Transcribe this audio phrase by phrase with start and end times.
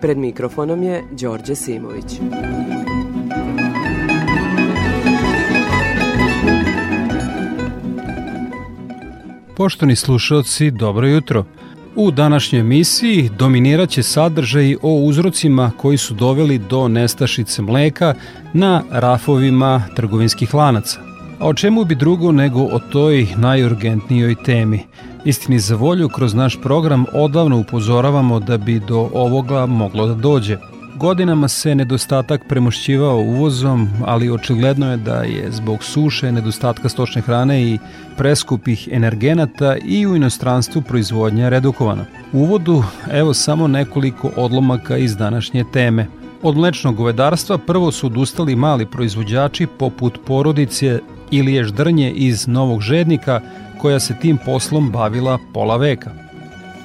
[0.00, 2.20] Pred mikrofonom je Đorđe Simović.
[9.56, 11.44] Poštovni slušalci, dobro jutro.
[11.96, 18.14] U današnjoj emisiji dominirat će sadržaj o uzrocima koji su doveli do nestašice mleka
[18.52, 21.15] na rafovima trgovinskih lanaca.
[21.38, 24.80] A o čemu bi drugo nego o toj najurgentnijoj temi?
[25.24, 30.56] Istini za volju, kroz naš program odavno upozoravamo da bi do ovoga moglo da dođe.
[30.94, 37.62] Godinama se nedostatak premošćivao uvozom, ali očigledno je da je zbog suše, nedostatka stočne hrane
[37.62, 37.78] i
[38.16, 42.04] preskupih energenata i u inostranstvu proizvodnja redukovana.
[42.32, 46.06] U uvodu evo samo nekoliko odlomaka iz današnje teme.
[46.42, 53.40] Od mlečnog govedarstva prvo su odustali mali proizvođači poput porodice Ilije Ždrnje iz Novog Žednika
[53.78, 56.10] koja se tim poslom bavila pola veka.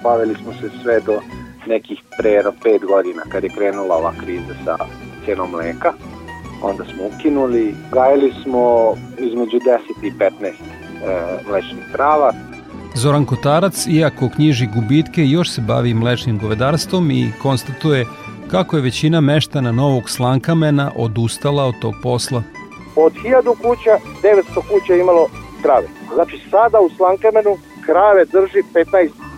[0.04, 1.20] Bavili smo se sve do
[1.68, 4.78] nekih pre 5 godina kad je krenula ova kriza sa
[5.26, 5.94] cenom mleka.
[6.62, 10.54] Onda smo ukinuli, gajili smo između 10 i 15 e,
[11.50, 12.34] mlečnih krava.
[12.96, 18.06] Zoran Kotarac, iako knjiži gubitke, još se bavi mlečnim govedarstvom i konstatuje
[18.52, 22.44] kako je većina meštana Novog Slankamena odustala od tog posla.
[22.96, 25.28] Od 1000 kuća, 900 kuća imalo
[25.62, 25.88] krave.
[26.14, 28.64] Znači sada u Slankamenu krave drži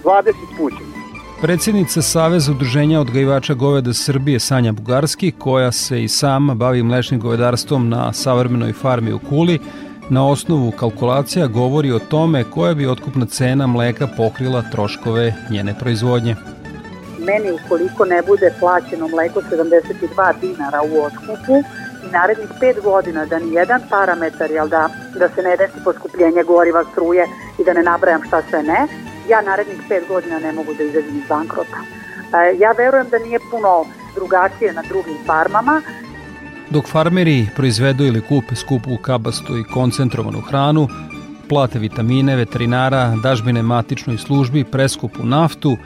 [0.03, 0.93] 15-20 kuća.
[1.41, 7.89] Predsjednica Saveza udruženja odgajivača goveda Srbije Sanja Bugarski, koja se i sama bavi mlečnim govedarstvom
[7.89, 9.59] na savremenoj farmi u Kuli,
[10.09, 16.35] na osnovu kalkulacija govori o tome koja bi otkupna cena mleka pokrila troškove njene proizvodnje.
[17.19, 21.63] Meni ukoliko ne bude plaćeno mleko 72 dinara u otkupu
[22.07, 26.43] i narednih 5 godina da ni jedan parametar, jel da, da se ne desi poskupljenje
[26.43, 27.27] goriva, struje
[27.59, 28.87] i da ne nabrajam šta sve ne,
[29.29, 31.77] ja narednih 5 godina ne mogu da izađem iz bankrota.
[32.33, 35.81] E, ja verujem da nije puno drugačije na drugim farmama.
[36.69, 40.87] Dok farmeri proizvedu ili kupe skupu kabastu i koncentrovanu hranu,
[41.49, 45.77] plate vitamine, veterinara, dažbine matičnoj službi, preskupu naftu,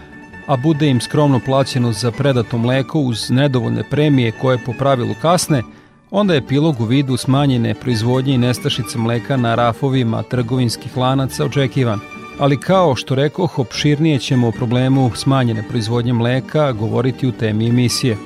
[0.47, 5.63] a bude im skromno plaćeno za predato mleko uz nedovoljne premije koje po pravilu kasne,
[6.11, 11.99] onda je epilog u vidu smanjene proizvodnje i nestašice mleka na rafovima trgovinskih lanaca očekivan–
[12.39, 18.17] ali kao što rekoh, opširnije ćemo o problemu smanjene proizvodnje mleka govoriti u temi emisije.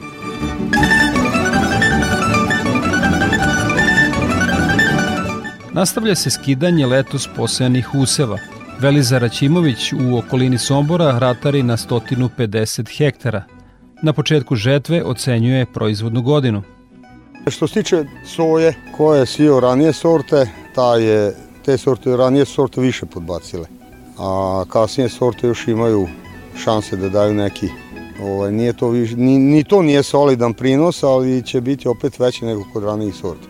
[5.74, 8.38] Nastavlja se skidanje letos posejanih useva.
[8.80, 13.44] Veliza Raćimović u okolini Sombora ratari na 150 hektara.
[14.04, 16.64] Na početku žetve ocenjuje proizvodnu godinu.
[17.48, 21.36] Što se tiče soje koje je sio ranije sorte, ta je,
[21.66, 23.82] te sorte ranije sorte više podbacile
[24.22, 26.08] a kasnije sorte još imaju
[26.64, 27.70] šanse da daju neki
[28.24, 32.46] Ovaj, nije to viš, ni, ni to nije solidan prinos, ali će biti opet veći
[32.46, 33.48] nego kod ranijih sorti.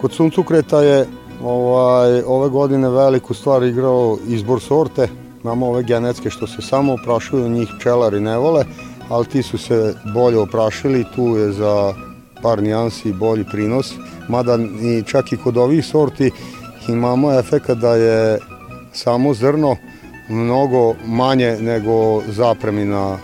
[0.00, 1.06] Kod suncukreta je
[1.42, 5.08] ovaj, ove godine veliku stvar igrao izbor sorte.
[5.44, 8.64] Imamo ove genetske što se samo oprašuju, njih pčelari ne vole,
[9.08, 11.94] ali ti su se bolje oprašili, tu je za
[12.42, 13.94] par nijansi bolji prinos.
[14.28, 16.30] Mada i čak i kod ovih sorti
[16.88, 18.38] imamo efekt da je
[18.92, 19.76] samo zrno
[20.28, 23.18] mnogo manje nego zapremi na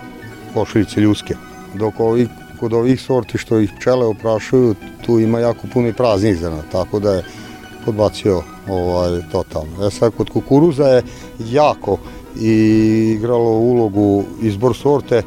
[0.55, 1.35] košuljice ljuske.
[1.75, 2.29] Dok ovi,
[2.61, 4.75] kod ovih sorti što ih pčele oprašuju,
[5.07, 7.25] tu ima jako puno i praznih zrna, tako da je
[7.85, 9.87] podbacio ovaj, totalno.
[9.87, 11.03] E sad, kod kukuruza je
[11.39, 11.99] jako
[12.41, 12.53] i
[13.17, 15.23] igralo ulogu izbor sorte.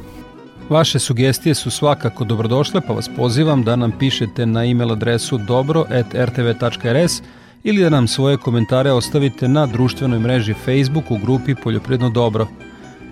[0.70, 7.22] Vaše sugestije su svakako dobrodošle, pa vas pozivam da nam pišete na e-mail adresu dobro.rtv.rs
[7.64, 12.48] ili da nam svoje komentare ostavite na društvenoj mreži Facebook u grupi Poljopredno dobro.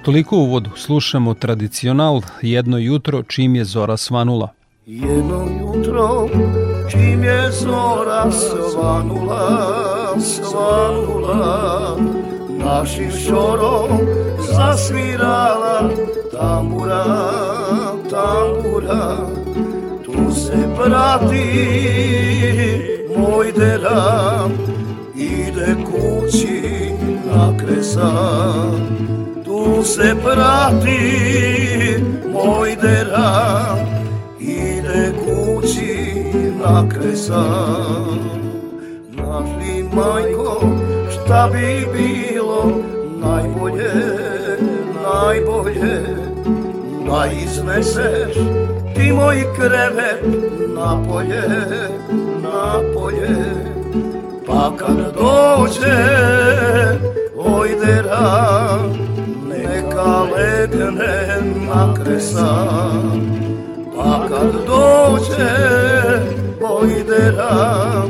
[0.04, 4.50] Toliko u uvodu slušamo tradicional Jedno jutro čim je zora svanula.
[4.86, 6.28] Jedno jutro
[6.92, 11.98] čim je zora svanula, svanula,
[12.60, 15.90] našim šorom zasvirala
[16.32, 17.04] tambura,
[18.10, 19.18] tambura,
[20.06, 21.48] tu se prati
[23.18, 24.52] moj deram
[25.16, 26.92] ide kući
[27.26, 28.98] na kresan
[29.46, 31.00] tu se prati
[32.34, 33.78] moj deram
[34.40, 36.24] ide kući
[36.64, 38.20] na kresan
[39.14, 39.50] Znaš
[39.94, 40.62] majko
[41.12, 42.72] šta bi bilo
[43.22, 43.92] najbolje,
[45.18, 46.02] najbolje.
[47.08, 48.36] Da izneseš
[48.96, 50.24] ti moj krevet
[50.76, 51.44] napolje,
[52.44, 53.68] napolje.
[54.48, 55.98] Pa kad dođe
[57.38, 58.80] ojdera
[59.50, 63.22] Neka legne na kresan
[63.96, 65.56] Pa kad dođe
[66.62, 68.04] ojdera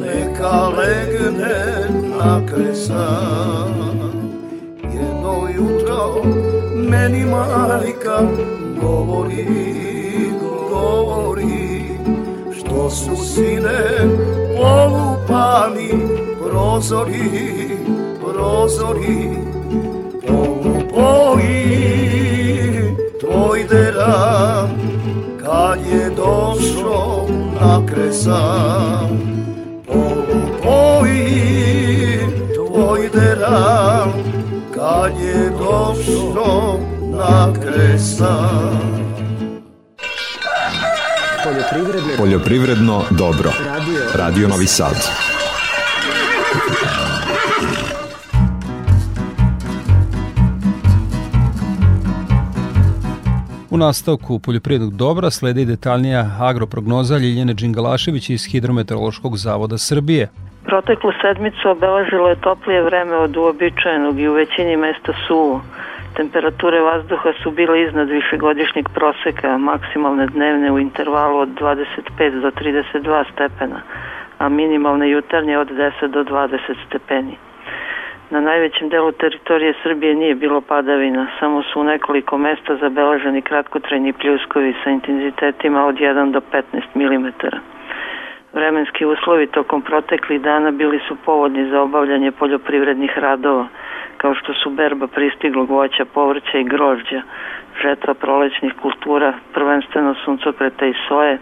[0.00, 1.88] Neka legne
[2.18, 3.85] na kresan
[7.08, 8.20] meni majka
[8.80, 9.46] govori,
[10.70, 11.82] govori
[12.58, 13.80] Što su sine
[14.56, 15.90] polupani
[16.42, 17.68] prozori,
[18.20, 19.28] prozori
[20.28, 21.66] Polupoji
[23.20, 24.68] tvoj dera
[25.44, 27.26] kad je došao
[27.60, 29.18] na kresan
[29.86, 31.28] Polupoji
[32.54, 34.06] tvoj dera
[34.74, 36.65] kad je došao
[42.18, 43.50] Poljoprivredno, dobro.
[43.66, 44.96] Radio, Radio Novi Sad.
[53.70, 60.28] U nastavku poljoprivrednog dobra sledi detaljnija agroprognoza Ljiljane Đingalašević iz Hidrometeorološkog zavoda Srbije.
[60.64, 65.60] Proteklu sedmicu obeležilo je toplije vreme od uobičajenog i u većini mesta suvo.
[66.16, 73.24] Temperature vazduha su bile iznad višegodišnjeg proseka, maksimalne dnevne u intervalu od 25 do 32
[73.32, 73.80] stepena,
[74.38, 77.36] a minimalne jutarnje od 10 do 20 stepeni.
[78.30, 84.12] Na najvećem delu teritorije Srbije nije bilo padavina, samo su u nekoliko mesta zabeleženi kratkotrajni
[84.12, 86.62] pljuskovi sa intenzitetima od 1 do 15
[86.94, 87.26] mm.
[88.56, 93.66] Vremenski uslovi tokom proteklih dana bili su povodni za obavljanje poljoprivrednih radova,
[94.16, 97.22] kao što su berba pristiglog voća, povrća i grožđa,
[97.82, 101.38] žetva prolećnih kultura, prvenstveno suncokreta i soje,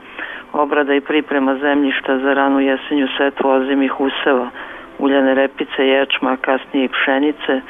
[0.52, 4.50] obrada i priprema zemljišta za ranu jesenju setvu ozimih useva,
[4.98, 7.60] uljane repice, ječma, kasnije i pšenice,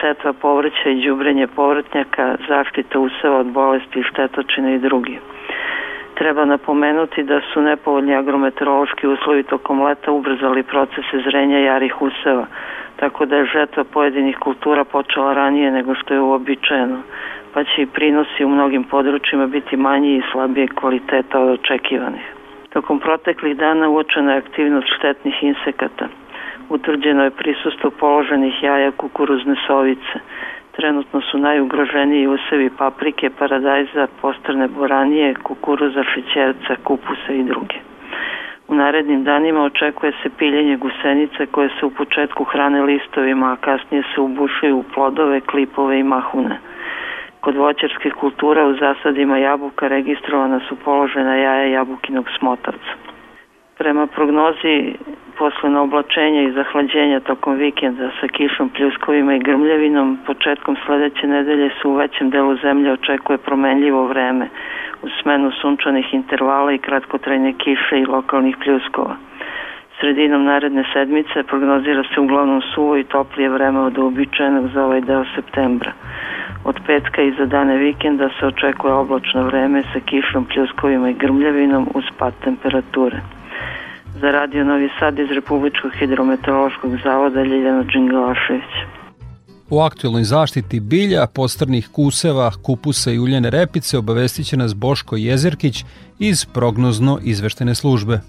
[0.00, 5.18] setva povrća i đubrenje povrtnjaka, zaštita useva od bolesti, štetočine i drugi.
[6.14, 12.46] Treba napomenuti da su nepovoljni agrometeorološki uslovi tokom leta ubrzali procese zrenja jarih useva,
[12.96, 16.98] tako da je žetva pojedinih kultura počela ranije nego što je uobičajeno,
[17.54, 22.34] pa će i prinosi u mnogim područjima biti manji i slabije kvaliteta od očekivanih.
[22.72, 26.08] Tokom proteklih dana uočena je aktivnost štetnih insekata.
[26.68, 30.18] Utvrđeno je prisustvo položenih jaja kukuruzne sovice.
[30.76, 37.76] Trenutno su najugroženiji usevi paprike, paradajza, postrne boranije, kukuruza, šećerca, kupusa i druge.
[38.68, 44.02] U narednim danima očekuje se piljenje gusenice koje se u početku hrane listovima, a kasnije
[44.14, 46.58] se ubušuju u plodove, klipove i mahune.
[47.40, 53.13] Kod voćarskih kultura u zasadima jabuka registrovana su položena jaja jabukinog smotavca.
[53.78, 54.94] Prema prognozi
[55.38, 61.88] posle oblačenja i zahlađenja tokom vikenda sa kišom, pljuskovima i grmljavinom, početkom sledeće nedelje se
[61.88, 64.48] u većem delu zemlje očekuje promenljivo vreme,
[65.02, 69.16] u smenu sunčanih intervala i kratkotrajne kiše i lokalnih pljuskova.
[70.00, 75.24] Sredinom naredne sedmice prognozira se uglavnom suvo i toplije vreme od uobičajenog za ovaj deo
[75.34, 75.92] septembra.
[76.64, 81.88] Od petka i za dane vikenda se očekuje oblačno vreme sa kišom, pljuskovima i grmljavinom
[81.94, 83.16] uz pad temperature.
[84.20, 88.70] Za Radio Novi Sad iz Republičkog hidrometeorološkog zavoda Ljiljana Đingalašević.
[89.70, 95.84] U aktualnoj zaštiti bilja, postrnih kuseva, kupusa i uljene repice obavestit će nas Boško Jezerkić
[96.18, 98.20] iz prognozno izveštene službe.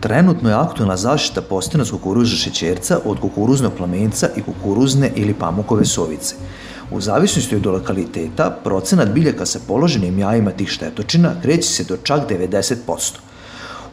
[0.00, 6.36] Trenutno je aktualna zaštita postanost kukuruza šećerca od kukuruznog plamenca i kukuruzne ili pamukove sovice.
[6.90, 12.20] U zavisnosti od lokaliteta, procenat biljaka sa položenim jajima tih štetočina kreće se do čak
[12.30, 13.27] 90%.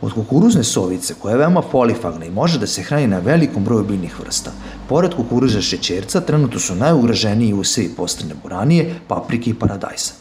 [0.05, 3.83] Od kukuruzne sovice, koja je veoma polifagna i može da se hrani na velikom broju
[3.83, 4.51] biljnih vrsta,
[4.89, 10.13] pored kukuruza šećerca trenutno su najugraženiji usevi postrane buranije, paprike i paradajsa.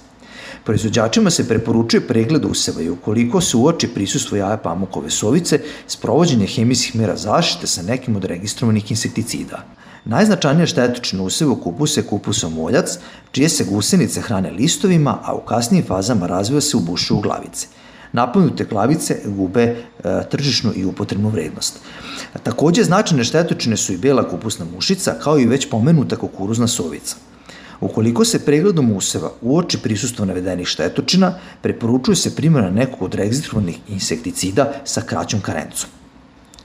[0.64, 6.96] Proizvođačima se preporučuje pregled useva i ukoliko se uoči prisustvo jaja pamukove sovice, sprovođenje hemijskih
[6.96, 9.64] mera zaštite sa nekim od registrovanih insekticida.
[10.04, 12.98] Najznačajnija štetočina useva kupus je kupus omoljac,
[13.32, 17.66] čije se gusenice hrane listovima, a u kasnijim fazama razvoja se ubušuju glavice–
[18.14, 19.76] napunute klavice gube e,
[20.30, 21.80] tržišnu i upotrebnu vrednost.
[22.42, 27.16] Takođe, značajne štetočine su i bela kupusna mušica, kao i već pomenuta kukuruzna sovica.
[27.80, 34.72] Ukoliko se pregledom useva uoči prisustvo navedenih štetočina, preporučuje se primjena nekog od registrovanih insekticida
[34.84, 35.90] sa kraćom karencom.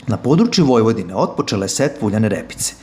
[0.07, 2.73] Na području Vojvodine otpočela je setva uljane repice.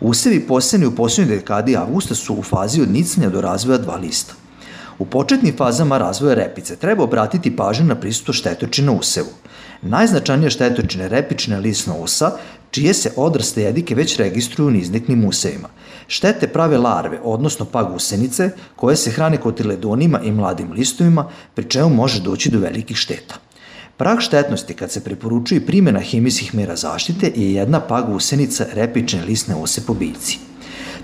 [0.00, 4.34] Usevi poseni u posljednjoj dekadi avgusta su u fazi od nicanja do razvoja dva lista.
[4.98, 9.28] U početnim fazama razvoja repice treba obratiti pažnju na prisustvo štetočina usevu.
[9.82, 12.30] Najznačajnije štetočine repične lisna usa,
[12.70, 15.68] čije se odraste jedike već registruju nizniknim usevima.
[16.08, 21.88] Štete prave larve, odnosno pag usenice, koje se hrane kotiledonima i mladim listovima, pri čemu
[21.88, 23.34] može doći do velikih šteta.
[23.96, 29.54] Prag štetnosti kad se preporučuje primjena hemijskih mera zaštite je jedna pag usenica repične lisne
[29.54, 30.38] ose po biljci.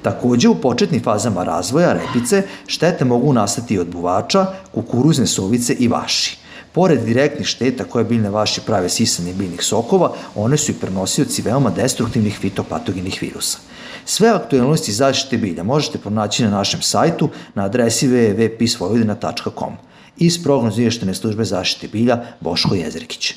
[0.02, 6.38] Takođe, u početnim fazama razvoja repice štete mogu nastati od buvača, kukuruzne sovice i vaši.
[6.72, 11.70] Pored direktnih šteta koje biljne vaši prave sisanje biljnih sokova, one su i prenosioci veoma
[11.70, 13.58] destruktivnih fitopatogenih virusa.
[14.04, 19.76] Sve aktualnosti zaštite bilja možete pronaći na našem sajtu na adresi www.pisvojvodina.com.
[20.16, 23.34] Iz prognoz izvještene službe zaštite bilja Boško Jezerkić.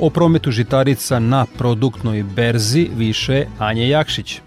[0.00, 4.40] O prometu žitarica na produktnoj berzi više Anje Jakšić.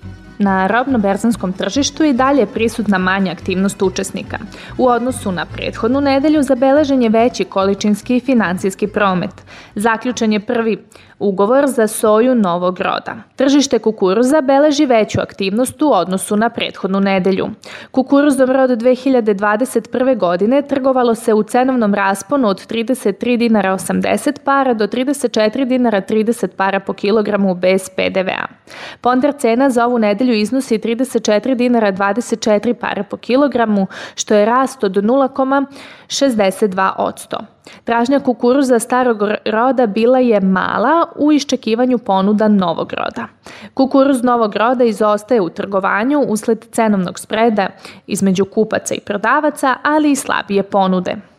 [0.43, 4.38] Na robno-berzanskom tržištu i dalje je prisutna manja aktivnost učesnika.
[4.77, 9.43] U odnosu na prethodnu nedelju zabeležen je veći količinski i financijski promet.
[9.75, 10.77] Zaključen je prvi
[11.23, 13.15] ugovor za soju novog roda.
[13.35, 17.47] Tržište kukuruza beleži veću aktivnost u odnosu na prethodnu nedelju.
[17.91, 20.17] Kukuruzom rod 2021.
[20.17, 26.47] godine trgovalo se u cenovnom rasponu od 33 dinara 80 para do 34 dinara 30
[26.47, 28.47] para po kilogramu bez PDV-a.
[29.01, 34.84] Ponder cena za ovu nedelju iznosi 34 dinara 24 para po kilogramu, što je rast
[34.84, 37.38] od 0,62 odsto.
[37.84, 43.28] Tražnja kukuruza starog roda bila je mala u iščekivanju ponuda novog roda.
[43.74, 47.68] Kukuruz novog roda izostaje u trgovanju usled cenovnog spreda
[48.08, 51.33] između kupaca i prodavaca, ali i slabije ponude.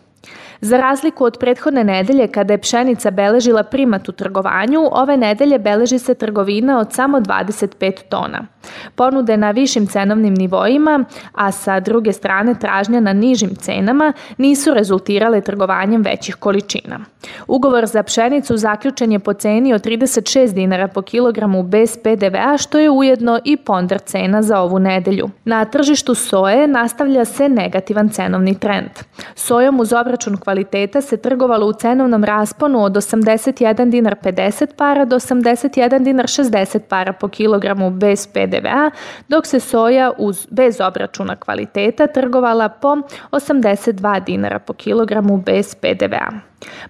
[0.64, 5.98] Za razliku od prethodne nedelje kada je pšenica beležila primat u trgovanju, ove nedelje beleži
[5.98, 8.46] se trgovina od samo 25 tona.
[8.94, 15.40] Ponude na višim cenovnim nivoima, a sa druge strane tražnja na nižim cenama, nisu rezultirale
[15.40, 17.00] trgovanjem većih količina.
[17.46, 22.78] Ugovor za pšenicu zaključen je po ceni od 36 dinara po kilogramu bez PDV-a, što
[22.78, 25.30] je ujedno i ponder cena za ovu nedelju.
[25.44, 28.90] Na tržištu soje nastavlja se negativan cenovni trend.
[29.34, 30.53] Sojom uz obračun kvaliteta
[31.00, 37.12] se trgovalo u cenovnom rasponu od 81 dinar 50 para do 81 dinar 60 para
[37.12, 38.90] po kilogramu bez PDV-a,
[39.28, 42.96] dok se soja uz, bez obračuna kvaliteta trgovala po
[43.32, 46.30] 82 dinara po kilogramu bez PDV-a.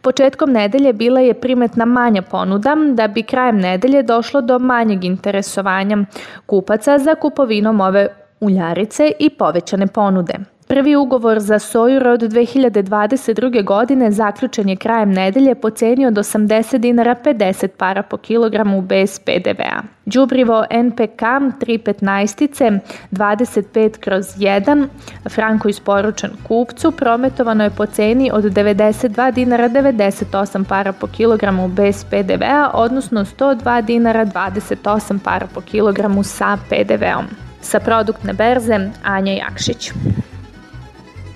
[0.02, 5.98] Početkom nedelje bila je primetna manja ponuda, da bi krajem nedelje došlo do manjeg interesovanja
[6.46, 8.08] kupaca za kupovinom ove
[8.40, 10.53] uljarice i povećane ponude.
[10.66, 13.64] Prvi ugovor za soju rod 2022.
[13.64, 19.18] godine zaključen je krajem nedelje po ceni od 80 dinara 50 para po kilogramu bez
[19.18, 19.82] PDV-a.
[20.06, 21.22] Đubrivo NPK
[21.60, 22.78] 315
[23.10, 24.86] 25 kroz 1
[25.30, 32.04] franko isporučen kupcu prometovano je po ceni od 92 dinara 98 para po kilogramu bez
[32.04, 37.24] PDV-a, odnosno 102 dinara 28 para po kilogramu sa PDV-om.
[37.60, 39.92] Sa produktne berze Anja Jakšić.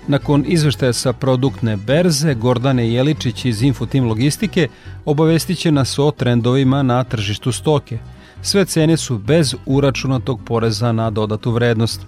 [0.08, 4.68] Nakon izveštaja sa produktne berze, Gordane Jeličić iz Infotim Logistike
[5.04, 7.98] obavestit će nas o trendovima na tržištu stoke.
[8.42, 12.00] Sve cene su bez uračunatog poreza na dodatu vrednost.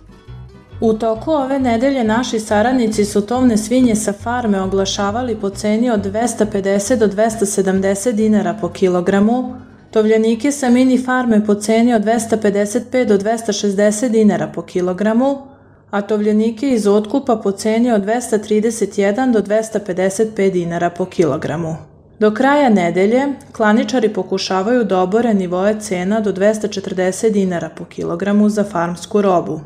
[0.80, 6.00] U toku ove nedelje naši saradnici su tovne svinje sa farme oglašavali po ceni od
[6.00, 9.54] 250 do 270 dinara po kilogramu,
[9.90, 15.50] tovljenike sa mini farme po ceni od 255 do 260 dinara po kilogramu,
[15.90, 21.76] a tovljenike iz otkupa po ceni od 231 do 255 dinara po kilogramu.
[22.18, 28.64] Do kraja nedelje klaničari pokušavaju da obore nivoje cena do 240 dinara po kilogramu za
[28.64, 29.61] farmsku robu.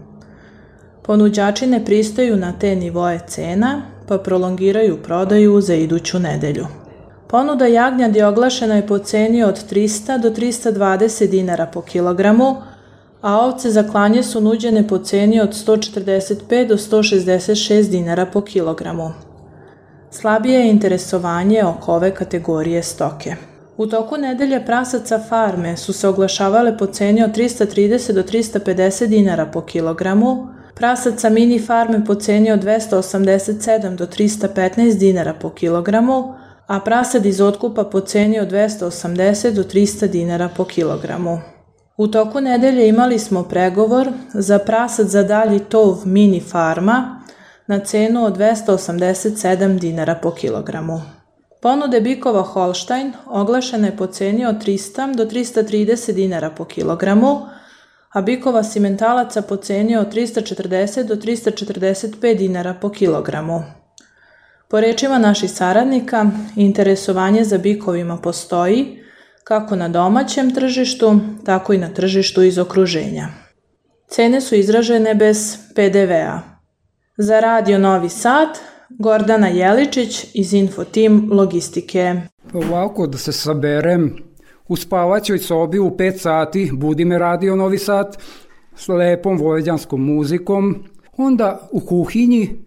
[1.02, 6.66] Ponuđači ne pristaju na te nivoje cena, pa prolongiraju prodaju za iduću nedelju.
[7.26, 12.56] Ponuda jagnjadi oglašena je po ceni od 300 do 320 dinara po kilogramu,
[13.24, 19.10] a ovce za klanje su nuđene po ceni od 145 do 166 dinara po kilogramu.
[20.10, 23.36] Slabije je interesovanje oko ove kategorije stoke.
[23.76, 29.46] U toku nedelje prasaca farme su se oglašavale po ceni od 330 do 350 dinara
[29.46, 36.34] po kilogramu, prasaca mini farme po ceni od 287 do 315 dinara po kilogramu,
[36.66, 41.53] a prasad iz otkupa po ceni od 280 do 300 dinara po kilogramu.
[41.96, 47.22] U toku nedelje imali smo pregovor za prasad za dalji tov mini farma
[47.66, 51.02] na cenu od 287 dinara po kilogramu.
[51.62, 57.46] Ponude bikova Holstein oglašene po ceni od 300 do 330 dinara po kilogramu,
[58.12, 63.62] a bikova simentalaca po ceni od 340 do 345 dinara po kilogramu.
[64.68, 69.03] Po rečima naših saradnika, interesovanje za bikovima postoji
[69.44, 73.28] kako na domaćem tržištu, tako i na tržištu iz okruženja.
[74.08, 76.40] Cene su izražene bez PDV-a.
[77.16, 78.48] Za Radio Novi Sad,
[78.98, 82.14] Gordana Jeličić iz Infotim Logistike.
[82.52, 84.16] Ovako da se saberem,
[84.68, 88.16] u spavaćoj sobi u 5 sati budi me Radio Novi Sad
[88.76, 90.84] s lepom vojvođanskom muzikom,
[91.16, 92.63] onda u kuhinji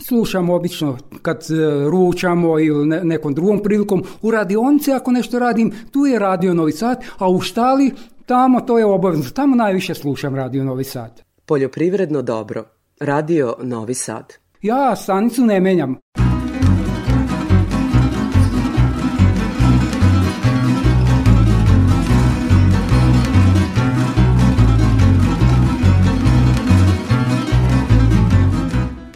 [0.00, 1.54] slušam obično kad e,
[1.90, 4.02] ručamo ili nekom drugom prilikom.
[4.22, 7.92] U radionici ako nešto radim, tu je Radio Novi Sad, a u štali
[8.26, 9.30] tamo to je obavezno.
[9.30, 11.22] Tamo najviše slušam Radio Novi Sad.
[11.46, 12.64] Poljoprivredno dobro.
[13.00, 14.34] Radio Novi Sad.
[14.62, 15.96] Ja stanicu ne menjam.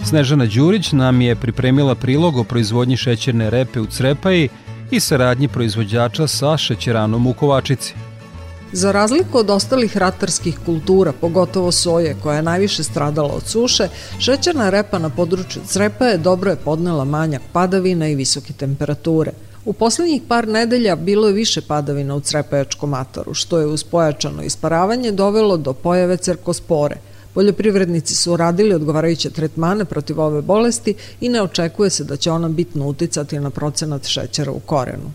[0.05, 4.49] Snežana Đurić nam je pripremila prilog o proizvodnji šećerne repe u Crepaji
[4.91, 7.95] i saradnji proizvođača sa šećeranom u Kovačici.
[8.73, 14.71] Za razliku od ostalih ratarskih kultura, pogotovo soje koja je najviše stradala od suše, šećerna
[14.71, 19.33] repa na području Crepaje dobro je podnela manjak padavina i visoke temperature.
[19.65, 24.43] U poslednjih par nedelja bilo je više padavina u Crepajačkom ataru, što je uz pojačano
[24.43, 26.97] isparavanje dovelo do pojave cerkospore–
[27.35, 32.49] Poljoprivrednici su radili odgovarajuće tretmane protiv ove bolesti i ne očekuje se da će ona
[32.49, 35.13] bitno uticati na procenat šećera u korenu.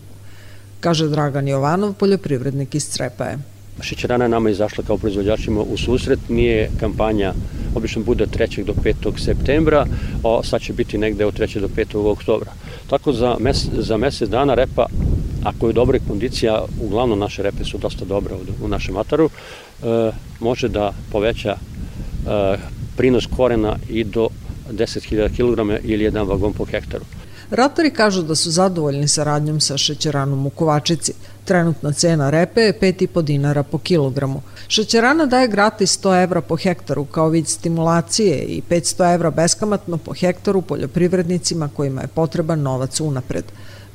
[0.80, 3.38] Kaže Dragan Jovanov, poljoprivrednik iz Crepaje.
[3.80, 7.34] Šećerana je nama izašla kao proizvođačima u susret, nije kampanja,
[7.74, 8.64] obično bude od 3.
[8.64, 9.18] do 5.
[9.24, 9.86] septembra,
[10.24, 11.60] a sad će biti negde od 3.
[11.60, 12.10] do 5.
[12.12, 12.52] oktobra.
[12.90, 14.86] Tako za, mes, za mesec dana repa,
[15.44, 20.68] ako je dobra kondicija, uglavnom naše repe su dosta dobre u našem ataru, e, može
[20.68, 21.56] da poveća
[22.96, 24.28] prinos korena i do
[24.70, 27.04] 10.000 kg ili jedan vagon po hektaru.
[27.50, 31.12] Ratari kažu da su zadovoljni saradnjom sa šećeranom u Kovačici.
[31.44, 34.42] Trenutna cena repe je 5,5 dinara po kilogramu.
[34.68, 40.12] Šećerana daje gratis 100 evra po hektaru kao vid stimulacije i 500 evra beskamatno po
[40.14, 43.44] hektaru poljoprivrednicima kojima je potreban novac unapred.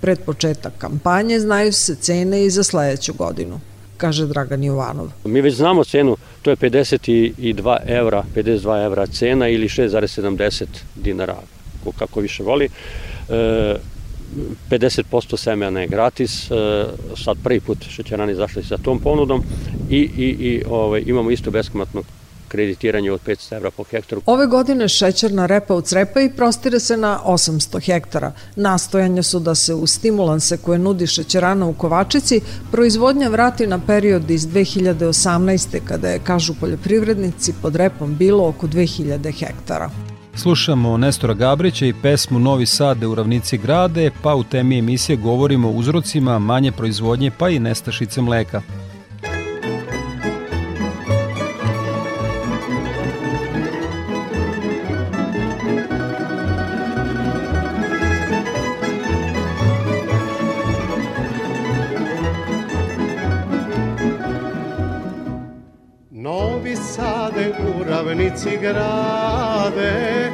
[0.01, 3.59] Pred početak kampanje znaju se cene i za sledeću godinu
[4.03, 5.11] kaže Dragan Jovanov.
[5.25, 11.35] Mi već znamo cenu, to je 52 evra, 52 evra cena ili 6,70 dinara,
[11.99, 12.67] kako više voli.
[13.29, 13.75] E,
[14.69, 16.55] 50% semena je gratis, e,
[17.15, 19.43] sad prvi put šećerani izašli sa tom ponudom
[19.89, 22.03] i, i, i ovaj, imamo isto beskamatno
[22.53, 24.21] kreditiranje od 500 evra po hektaru.
[24.25, 28.31] Ove godine šećerna repa u Crepaji prostire se na 800 hektara.
[28.55, 34.31] Nastojanja su da se u stimulanse koje nudi šećerana u Kovačici proizvodnja vrati na period
[34.31, 35.79] iz 2018.
[35.85, 39.89] kada je, kažu poljoprivrednici, pod repom bilo oko 2000 hektara.
[40.35, 45.67] Slušamo Nestora Gabrića i pesmu Novi Sade u ravnici grade, pa u temi emisije govorimo
[45.67, 48.61] o uzrocima manje proizvodnje pa i nestašice mleka.
[67.93, 70.31] Ravnici grade,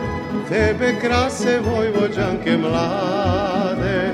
[0.50, 4.12] tebe krase vojvođanke mlade.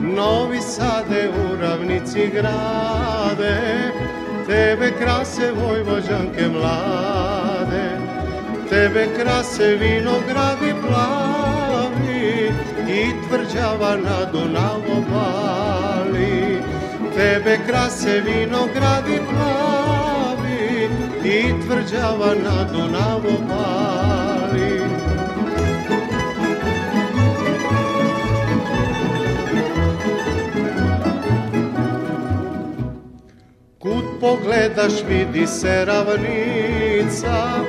[0.00, 3.56] Novi Sade u ravnici grade,
[4.46, 7.86] tebe krase vojvođanke mlade.
[8.70, 12.52] Tebe krase vinogradi plavi
[12.88, 16.62] i tvrđava na Dunavu bali.
[17.16, 19.87] Tebe krase vinogradi plavi
[21.28, 24.80] i tvrđava na Dunavu pali.
[33.78, 37.64] Kud pogledaš vidi se ravnica,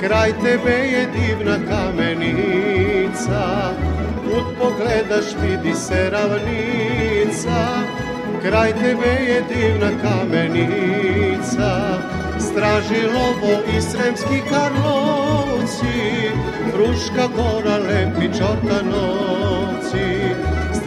[0.00, 3.42] kraj tebe je divna kamenica.
[4.24, 7.66] Kud pogledaš vidi se ravnica,
[8.42, 10.78] kraj tebe je divna kamenica
[13.14, 16.30] lovo i Sremski Karlovci,
[16.72, 19.48] Fruška gora, lepi čortanovci.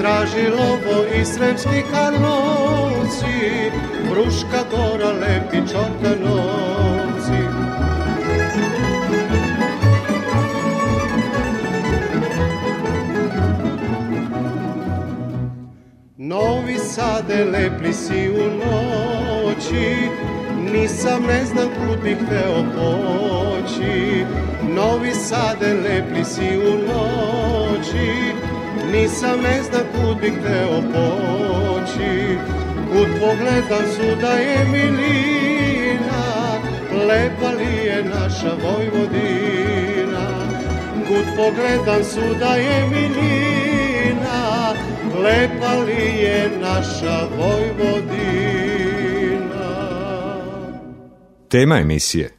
[0.01, 3.71] traži lovo i sremski karlovci,
[4.09, 7.41] Bruška gora, lepi čortanovci.
[16.17, 20.09] Novi Sade lepli si u noći,
[20.73, 24.25] nisam ne znam kud bih hteo poći.
[24.69, 28.11] Novi Sade lepli si u noći,
[28.91, 32.37] nisam ne znam kud bih hteo poći.
[32.91, 36.23] Kud pogledam suda je milina,
[37.07, 40.27] lepa li je naša Vojvodina.
[41.07, 44.73] Kud pogledam suda je milina,
[45.23, 48.60] lepa li je naša Vojvodina.
[51.51, 52.29] Tema emisije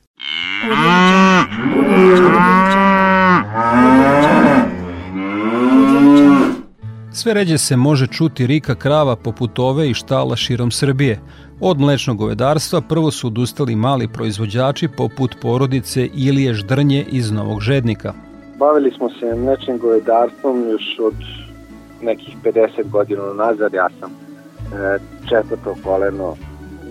[7.13, 11.21] Sve ređe se može čuti rika krava poput ove i štala širom Srbije.
[11.61, 18.13] Od mlečnog govedarstva prvo su odustali mali proizvođači poput porodice Ilije Ždrnje iz Novog Žednika.
[18.59, 21.15] Bavili smo se mlečnim govedarstvom još od
[22.03, 23.75] nekih 50 godina nazad.
[23.75, 24.99] Ja sam e,
[25.29, 26.37] četvrto koleno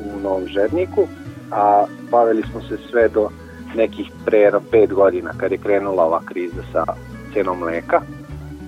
[0.06, 1.08] u Novom Žedniku,
[1.52, 3.30] a bavili smo se sve do
[3.76, 6.86] nekih pre 5 godina kad je krenula ova kriza sa
[7.34, 8.02] cenom mleka.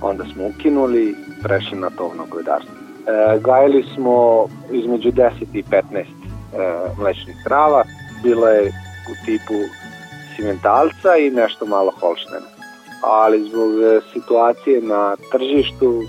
[0.01, 2.73] Onda smo ukinuli prešli na tovno govedarstvo.
[2.73, 6.05] E, gajili smo između 10 i 15 e,
[6.97, 7.83] mlečnih krava,
[8.23, 8.67] bilo je
[9.11, 9.53] u tipu
[10.35, 12.47] simentalca i nešto malo holštena.
[13.01, 16.03] Ali zbog e, situacije na tržištu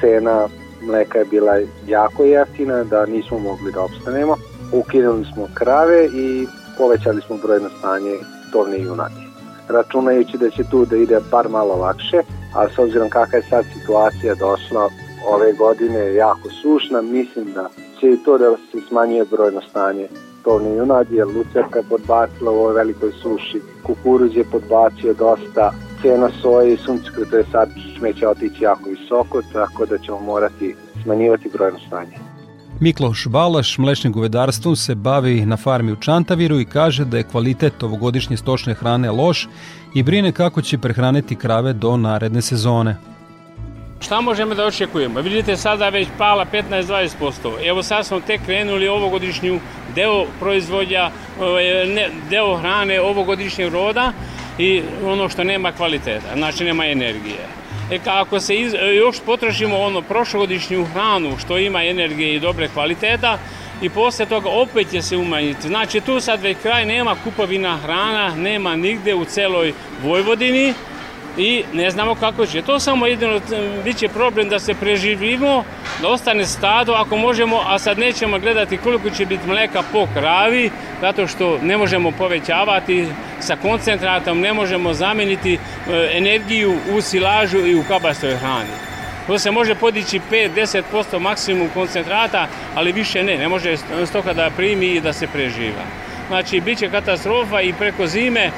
[0.00, 0.48] cena
[0.82, 4.36] mleka je bila jako jeftina da nismo mogli da opstanemo.
[4.72, 6.46] Ukinuli smo krave i
[6.78, 8.14] povećali smo brojno stanje
[8.52, 9.26] tovne junadi.
[9.68, 12.22] Računajući da će tu da ide par malo lakše,
[12.54, 14.88] a s obzirom kakva je sad situacija došla
[15.28, 17.68] ove godine jako sušna, mislim da
[18.00, 20.08] će i to da se smanjuje brojno stanje
[20.44, 26.30] tovne junadi, jer lucerka je podbacila u ovoj velikoj suši, kukuruz je podbacio dosta, cena
[26.42, 31.78] soje i suncokreta je sad smeće otići jako visoko, tako da ćemo morati smanjivati brojno
[31.86, 32.25] stanje.
[32.80, 37.82] Mikloš Balaš mlečnim govedarstvom se bavi na farmi u Čantaviru i kaže da je kvalitet
[37.82, 39.48] ovogodišnje stočne hrane loš
[39.94, 42.96] i brine kako će prehraniti krave do naredne sezone.
[44.00, 45.20] Šta možemo da očekujemo?
[45.20, 47.68] Vidite sada već pala 15-20%.
[47.68, 49.60] Evo sad smo tek krenuli ovogodišnju
[49.94, 51.10] deo proizvodja,
[51.40, 51.64] ovaj,
[52.30, 54.12] deo hrane ovogodišnjeg roda
[54.58, 57.65] i ono što nema kvaliteta, znači nema energije.
[57.90, 63.38] E ako se iz, još potražimo ono prošlogodišnju hranu što ima energije i dobre kvaliteta
[63.82, 65.68] i posle toga opet će se umanjiti.
[65.68, 69.72] Znači tu sad već kraj nema kupovina hrana, nema nigde u celoj
[70.02, 70.74] Vojvodini
[71.38, 72.62] i ne znamo kako će.
[72.62, 73.40] To samo jedino
[73.84, 75.64] bit će problem da se preživimo,
[76.02, 80.70] da ostane stado ako možemo, a sad nećemo gledati koliko će biti mleka po kravi,
[81.00, 83.06] zato što ne možemo povećavati
[83.40, 85.58] sa koncentratom, ne možemo zameniti e,
[86.12, 88.86] energiju u silažu i u kabastoj hrani.
[89.26, 94.86] To se može podići 5-10% maksimum koncentrata, ali više ne, ne može stoka da primi
[94.86, 95.82] i da se preživa.
[96.28, 98.50] Znači, bit će katastrofa i preko zime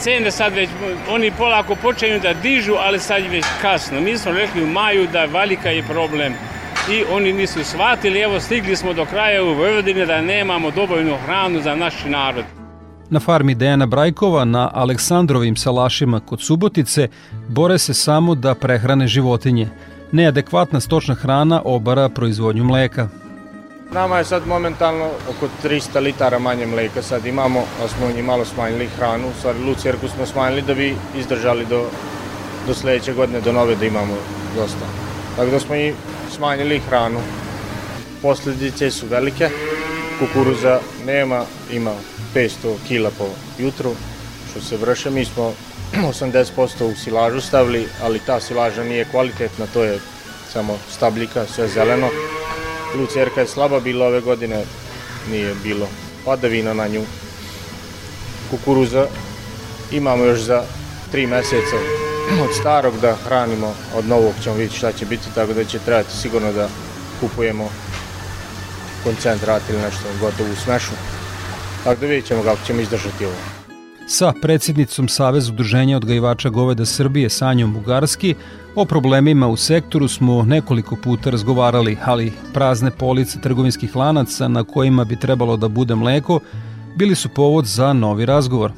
[0.00, 0.68] cene sad već,
[1.10, 4.00] oni polako počinju da dižu, ali sad je već kasno.
[4.00, 6.34] Mi smo rekli u maju da valika je problem
[6.90, 11.60] i oni nisu shvatili, evo stigli smo do kraja u Vojvodini da nemamo dovoljnu hranu
[11.62, 12.44] za naš narod.
[13.10, 17.08] Na farmi Dejana Brajkova na Aleksandrovim salašima kod Subotice
[17.48, 19.68] bore se samo da prehrane životinje.
[20.12, 23.08] Neadekvatna stočna hrana obara proizvodnju mleka.
[23.90, 28.44] Nama je sad momentalno oko 300 litara manje mleka sad imamo, a smo njih malo
[28.44, 31.86] smanjili hranu, u stvari lucerku smo smanjili da bi izdržali do,
[32.66, 34.16] do sledeće godine, do nove da imamo
[34.56, 34.86] dosta.
[35.36, 35.94] Tako da smo i
[36.36, 37.20] smanjili hranu.
[38.22, 39.48] Posledice su velike,
[40.18, 41.92] kukuruza nema, ima
[42.34, 42.48] 500
[42.88, 43.94] kila po jutru,
[44.50, 45.10] što se vrše.
[45.10, 45.52] Mi smo
[45.94, 49.98] 80% u silažu stavili, ali ta silaža nije kvalitetna, to je
[50.52, 52.08] samo stabljika, sve zeleno.
[52.94, 54.64] Lucerka je slaba bila ove godine,
[55.30, 55.88] nije bilo
[56.24, 57.02] padavina na nju.
[58.50, 59.06] Kukuruza
[59.92, 60.62] imamo još za
[61.12, 61.76] tri meseca
[62.42, 66.16] od starog da hranimo, od novog ćemo vidjeti šta će biti, tako da će trebati
[66.16, 66.68] sigurno da
[67.20, 67.70] kupujemo
[69.04, 70.92] koncentrat ili nešto gotovo u smešu.
[71.84, 73.63] Tako da vidjet ćemo kako ćemo izdržati ovo.
[74.06, 78.34] Sa predsjednicom Savez udruženja odgajivača goveda Srbije Sanjom Bugarski
[78.74, 85.04] o problemima u sektoru smo nekoliko puta razgovarali, ali prazne police trgovinskih lanaca na kojima
[85.04, 86.40] bi trebalo da bude mleko
[86.96, 88.72] bili su povod za novi razgovor.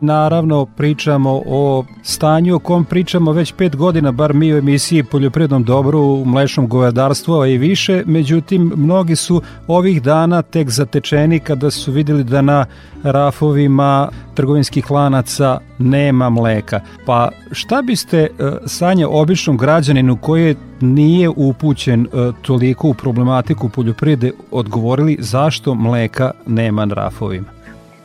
[0.00, 5.64] Naravno, pričamo o stanju o kom pričamo već pet godina, bar mi u emisiji Poljoprednom
[5.64, 8.02] dobru mlečnom govedarstvu, a i više.
[8.06, 12.66] Međutim, mnogi su ovih dana tek zatečeni kada su videli da na
[13.02, 16.80] rafovima trgovinskih lanaca nema mleka.
[17.06, 18.28] Pa šta biste, e,
[18.66, 26.84] Sanja, običnom građaninu koji nije upućen e, toliko u problematiku poljoprivrede odgovorili zašto mleka nema
[26.84, 27.59] na rafovima?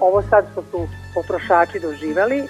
[0.08, 2.48] Ovo sad što su potrošači doživeli, e,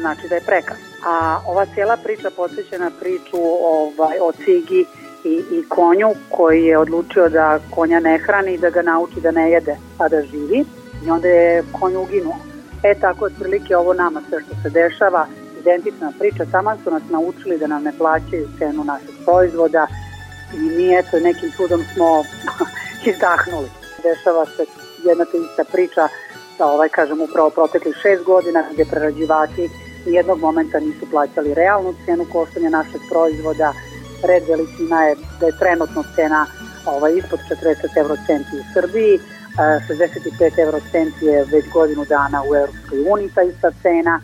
[0.00, 0.76] znači da je prekaz.
[1.06, 4.86] A ova cijela priča podsjeća na priču ovaj, o cigi
[5.24, 9.50] i, i konju koji je odlučio da konja ne hrani, da ga nauči da ne
[9.50, 10.64] jede, a da živi.
[11.06, 12.36] I onda je konj uginuo.
[12.82, 15.26] E tako otprilike ovo nama sve što se dešava,
[15.60, 19.86] identična priča, tamo su nas naučili da nam ne plaćaju cenu našeg proizvoda
[20.54, 22.22] i mi eto nekim čudom smo
[23.10, 23.68] izdahnuli.
[24.02, 24.64] Dešava se
[25.04, 26.08] jedna te ista priča
[26.56, 29.68] sa ovaj, kažem, upravo proteklih šest godina gde prerađivači
[30.06, 33.72] nijednog momenta nisu plaćali realnu cenu koštanja našeg proizvoda.
[34.28, 36.46] Red veličina je da je trenutno cena
[36.86, 39.18] ovaj, ispod 40 eurocenti u Srbiji,
[39.56, 44.20] 65 eurocenti je već godinu dana u Europskoj uniji ta ista cena.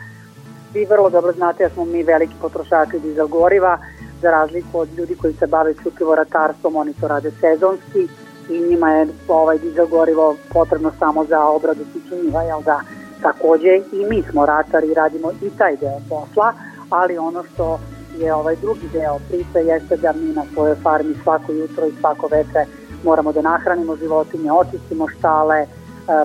[0.75, 3.79] Vi vrlo dobro znate da smo mi veliki potrošači dizel goriva,
[4.23, 8.09] za razliku od ljudi koji se bave isključivo ratarstvom, oni to rade sezonski
[8.51, 12.81] i njima je ovaj dizel gorivo potrebno samo za obradu kičinjiva, jel da?
[13.23, 16.53] Takođe i mi smo ratari radimo i taj deo posla,
[16.91, 17.81] ali ono što
[18.19, 22.27] je ovaj drugi deo priče jeste da mi na svojoj farmi svako jutro i svako
[22.27, 22.65] veče
[23.05, 25.67] moramo da nahranimo životinje, očistimo štale, e,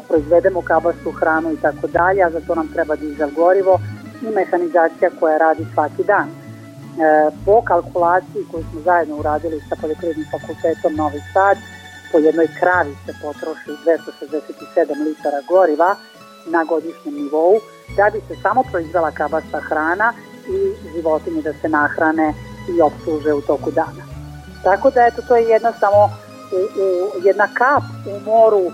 [0.08, 3.80] proizvedemo kabastu hranu i tako dalje, a za to nam treba dizel gorivo
[4.22, 6.28] i mehanizacija koja radi svaki dan.
[6.28, 6.32] E,
[7.46, 11.58] po kalkulaciji koju smo zajedno uradili sa Poljoprivrednim fakultetom Novi Sad,
[12.12, 15.96] po jednoj kravi se potroši 267 litara goriva
[16.46, 17.54] na godišnjem nivou,
[17.98, 20.14] da bi se samo proizvela kabasta hrana
[20.48, 20.58] i
[20.96, 22.34] životinje da se nahrane
[22.78, 24.04] i obsluže u toku dana.
[24.64, 28.72] Tako da eto to je jedna samo u, u, jedna kap u moru,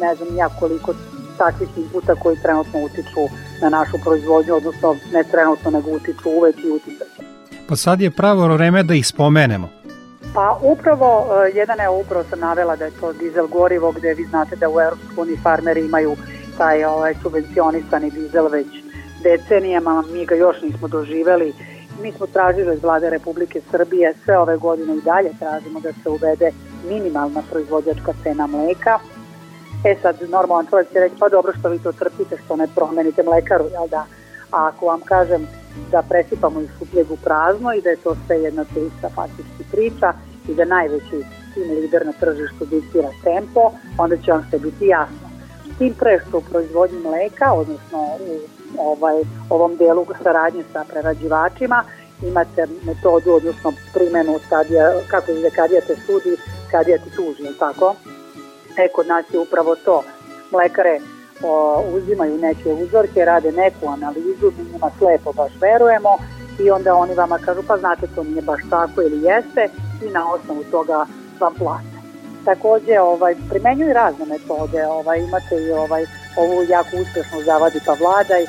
[0.00, 0.94] ne znam ja koliko
[1.38, 3.24] takvih inputa koji trenutno utiču
[3.62, 7.22] na našu proizvodnju, odnosno ne trenutno nego utiču uvek i uticaće.
[7.68, 9.79] Pa sad je pravo vreme da ih spomenemo.
[10.34, 14.24] Pa upravo, e, jedan je upravo sam navela da je to dizel gorivo gde vi
[14.24, 16.16] znate da u EU farmeri imaju
[16.58, 18.66] taj ovaj, subvencionisani dizel već
[19.22, 21.52] decenijama, mi ga još nismo doživeli.
[22.02, 26.08] Mi smo tražili iz vlade Republike Srbije sve ove godine i dalje tražimo da se
[26.08, 26.50] uvede
[26.88, 28.98] minimalna proizvođačka cena mleka.
[29.84, 33.22] E sad, normalan čovjek će reći, pa dobro što vi to trpite, što ne promenite
[33.22, 34.04] mlekaru, jel da?
[34.52, 35.46] A ako vam kažem
[35.90, 39.64] da presipamo iz šupljeg u prazno i da je to sve jedna te ista faktički
[39.70, 40.12] priča
[40.48, 45.30] i da najveći tim lider na tržištu diktira tempo, onda će vam se biti jasno.
[45.78, 48.40] Tim pre što u proizvodnji mleka, odnosno u
[48.78, 51.84] ovaj, ovom delu saradnje sa prerađivačima,
[52.22, 56.36] imate metodu, odnosno primenu stadija, kako ide kadija te sudi,
[56.70, 57.94] kadija ti tuži, tako?
[58.76, 60.02] E, kod nas je upravo to.
[60.50, 61.00] Mlekare
[61.42, 66.16] o, uzimaju neke uzorke, rade neku analizu, mi njima slepo baš verujemo
[66.58, 69.68] i onda oni vama kažu pa znate to nije baš tako ili jeste
[70.04, 71.06] i na osnovu toga
[71.40, 72.00] vam plate.
[72.44, 78.44] Takođe ovaj, primenjuju razne metode, ovaj, imate i ovaj, ovu jako uspešno zavadi pa vladaj,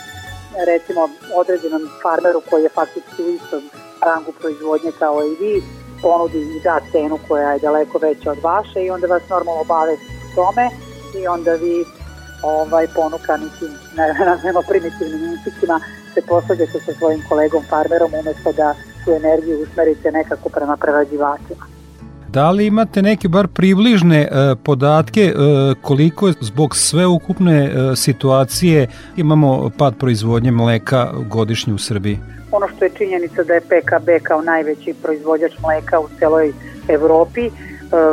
[0.67, 3.61] recimo određenom farmeru koji je faktički u istom
[4.01, 5.63] rangu proizvodnje kao i vi,
[6.01, 9.95] ponudi i da cenu koja je daleko veća od vaše i onda vas normalno o
[10.35, 10.69] tome
[11.21, 11.85] i onda vi
[12.41, 14.05] ovaj, ponukani tim ne,
[14.69, 15.79] primitivnim instiktima
[16.13, 18.75] se posvađate sa svojim kolegom farmerom umesto da
[19.05, 21.65] tu energiju usmerite nekako prema prerađivačima.
[22.27, 25.33] Da li imate neke bar približne e, podatke e,
[25.81, 32.19] koliko zbog sveukupne e, situacije imamo pad proizvodnje mleka godišnje u Srbiji?
[32.51, 36.53] Ono što je činjenica da je PKB kao najveći proizvođač mleka u celoj
[36.87, 37.51] Evropi e,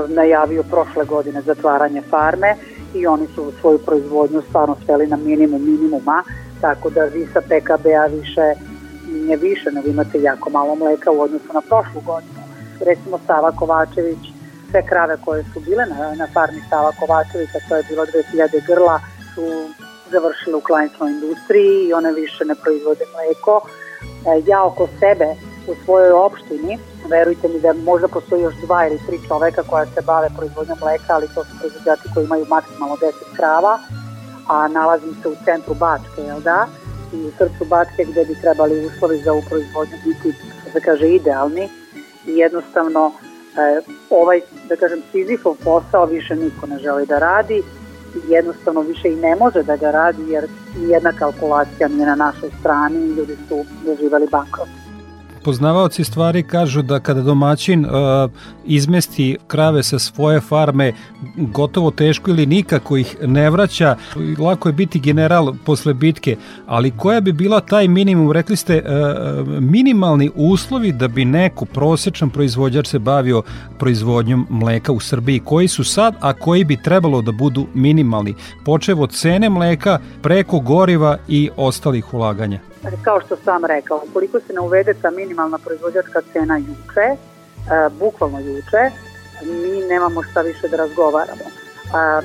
[0.08, 2.54] najavio prošle godine zatvaranje farme
[3.00, 6.22] i oni su svoju proizvodnju stvarno sveli na minimum minimuma,
[6.60, 8.54] tako da vi sa PKB-a više
[9.12, 12.40] nije više, nego imate jako malo mleka u odnosu na prošlu godinu.
[12.80, 14.18] Recimo Sava Kovačević,
[14.70, 19.00] sve krave koje su bile na, na farmi Sava Kovačevića, to je bilo 2000 grla,
[19.34, 19.42] su
[20.10, 23.60] završile u klaničnoj industriji i one više ne proizvode mleko.
[24.26, 25.28] E, ja oko sebe
[25.68, 26.78] u svojoj opštini,
[27.10, 31.14] verujte mi da možda postoji još dva ili tri čoveka koja se bave proizvodnjom mleka,
[31.14, 33.78] ali to su proizvođači koji imaju maksimalno 10 krava,
[34.48, 36.66] a nalazim se u centru Bačke, jel da?
[37.12, 40.32] I u srcu Bačke gde bi trebali uslovi za ovu proizvodnju biti,
[40.72, 41.68] se kaže, idealni.
[42.26, 43.12] I jednostavno
[43.56, 47.62] e, ovaj, da kažem, Sizifov posao više niko ne želi da radi.
[48.28, 52.98] Jednostavno više i ne može da ga radi jer jedna kalkulacija nije na našoj strani
[52.98, 54.77] i ljudi su doživali bankrot
[55.48, 57.90] poznavaoci stvari kažu da kada domaćin uh,
[58.66, 60.92] izmesti krave sa svoje farme
[61.36, 63.96] gotovo teško ili nikako ih ne vraća,
[64.38, 69.48] lako je biti general posle bitke, ali koja bi bila taj minimum, rekli ste uh,
[69.60, 73.42] minimalni uslovi da bi neko prosečan proizvođač se bavio
[73.78, 78.34] proizvodnjom mleka u Srbiji, koji su sad, a koji bi trebalo da budu minimalni,
[78.64, 82.60] počevo od cene mleka preko goriva i ostalih ulaganja?
[83.04, 87.16] Kao što sam rekao, ukoliko se ne uvede ta minimalna proizvođačka cena juče, e,
[87.98, 88.90] bukvalno juče,
[89.42, 91.44] mi nemamo šta više da razgovaramo.
[91.94, 92.20] A, a,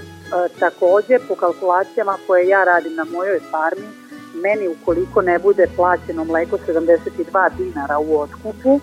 [0.60, 3.88] takođe, po kalkulacijama koje ja radim na mojoj farmi,
[4.34, 8.80] meni ukoliko ne bude plaćeno mleko 72 dinara u otkupu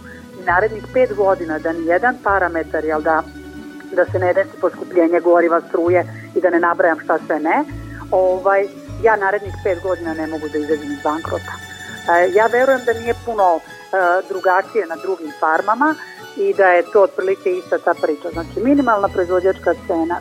[0.47, 3.23] narednih 5 godina da ni jedan parametar, jel da,
[3.93, 6.05] da se ne desi poskupljenje goriva, struje
[6.35, 7.65] i da ne nabrajam šta sve ne,
[8.11, 8.69] ovaj,
[9.03, 11.53] ja narednih 5 godina ne mogu da izađem iz bankrota.
[12.09, 13.61] E, ja verujem da nije puno e,
[14.29, 15.95] drugačije na drugim farmama
[16.37, 18.31] i da je to otprilike ista ta priča.
[18.33, 20.21] Znači minimalna proizvođačka cena,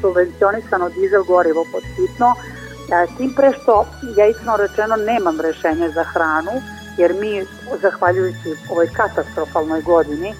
[0.00, 6.52] subvencionisano dizel gorivo pod e, tim pre što ja iskreno rečeno nemam rešenje za hranu,
[6.98, 7.46] jer mi,
[7.82, 10.34] zahvaljujući ovoj katastrofalnoj godini,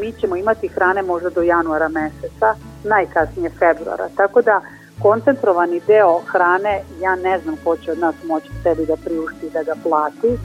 [0.00, 2.54] mi ćemo imati hrane možda do januara meseca,
[2.84, 4.08] najkasnije februara.
[4.16, 4.60] Tako da
[5.02, 9.62] koncentrovani deo hrane, ja ne znam ko će od nas moći sebi da priušti da
[9.62, 10.38] ga plati,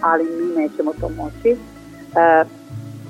[0.00, 1.50] ali mi nećemo to moći.
[1.50, 2.44] E,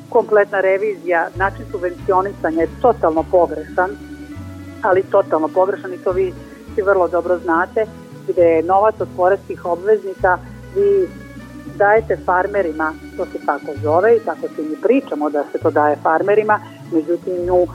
[0.09, 3.91] kompletna revizija, način subvencionisanja je totalno pogrešan,
[4.83, 6.33] ali totalno pogrešan i to vi
[6.75, 7.87] svi vrlo dobro znate,
[8.29, 10.39] gde je novac od poreskih obveznika
[10.77, 11.09] vi
[11.77, 15.97] dajete farmerima, to se tako zove i tako se mi pričamo da se to daje
[16.03, 16.61] farmerima,
[16.93, 17.67] međutim nju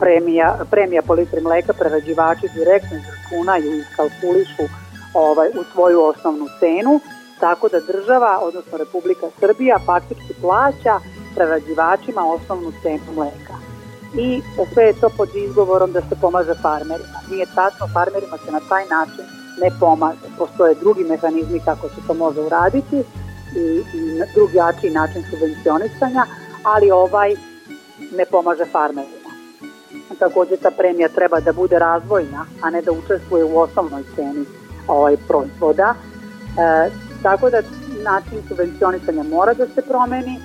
[0.00, 4.64] premija, premija po litri mleka prerađivači direktno izračunaju i kalkulišu
[5.14, 7.00] ovaj, u svoju osnovnu cenu,
[7.40, 10.94] tako da država, odnosno Republika Srbija, faktički plaća
[11.34, 13.56] prerađivačima osnovnu cenu mleka.
[14.14, 17.18] I sve je to pod izgovorom da se pomaže farmerima.
[17.30, 19.24] Nije tačno, farmerima se na taj način
[19.62, 20.26] ne pomaže.
[20.38, 22.98] Postoje drugi mehanizmi kako se to može uraditi
[23.56, 23.64] i,
[23.98, 26.26] i drugi jači način subvencionisanja,
[26.64, 27.34] ali ovaj
[28.16, 29.21] ne pomaže farmerima
[30.18, 34.44] takođe ta premija treba da bude razvojna, a ne da učestvuje u osnovnoj ceni
[34.88, 35.94] ovaj proizvoda.
[35.94, 36.90] E,
[37.22, 37.62] tako da
[38.02, 40.34] način subvencionisanja mora da se promeni.
[40.34, 40.40] E,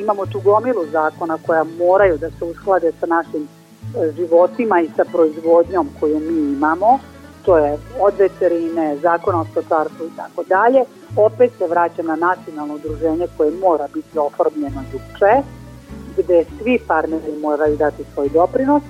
[0.00, 5.04] imamo tu gomilu zakona koja moraju da se usklade sa našim e, životima i sa
[5.04, 6.98] proizvodnjom koju mi imamo.
[7.44, 10.84] To je od veterine, zakona o stočarstvu i tako dalje.
[11.16, 15.42] Opet se vraća na nacionalno udruženje koje mora biti oformljeno juče
[16.16, 18.82] gde svi farmeri moraju dati svoj doprinos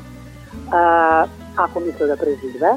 [0.73, 1.25] a,
[1.57, 2.73] ako misle da prežive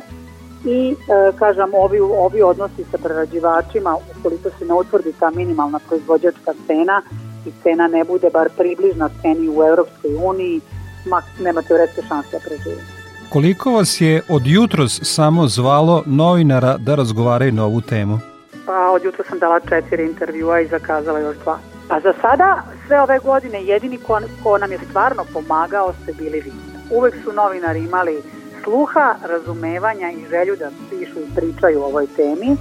[0.66, 6.54] i e, kažem ovi, ovi odnosi sa prerađivačima ukoliko se ne utvrdi ta minimalna proizvođačka
[6.68, 7.02] cena
[7.46, 10.62] i cena ne bude bar približna ceni u Europskoj uniji
[11.06, 12.82] ma, nema teoretske šanse da prežive.
[13.30, 18.20] Koliko vas je od jutros samo zvalo novinara da razgovaraju na ovu temu?
[18.66, 21.60] Pa od jutra sam dala četiri intervjua i zakazala još dva.
[21.90, 26.40] Pa za sada sve ove godine jedini ko, ko nam je stvarno pomagao ste bili
[26.40, 26.52] vi.
[26.92, 28.24] Uvek su novinari imali
[28.64, 32.52] sluha, razumevanja i želju da pišu i pričaju o ovoj temi.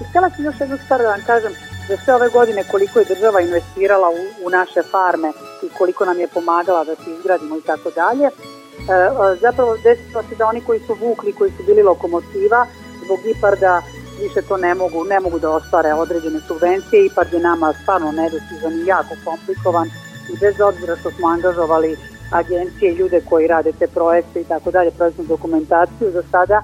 [0.00, 1.52] I htjela sam još jednu stvar da vam kažem,
[1.88, 6.18] za sve ove godine koliko je država investirala u, u naše farme i koliko nam
[6.18, 10.60] je pomagala da se izgradimo i tako dalje, e, e, zapravo desilo se da oni
[10.60, 12.66] koji su vukli, koji su bili lokomotiva,
[13.04, 13.82] zbog IPARDA
[14.22, 18.72] više to ne mogu, ne mogu da ostvare određene subvencije, IPARD je nama stvarno nedostizan
[18.72, 19.88] i jako komplikovan
[20.32, 21.96] i bez obzira što smo angažovali
[22.30, 26.62] agencije, ljude koji rade te projekte i tako dalje, projektnu dokumentaciju, za sada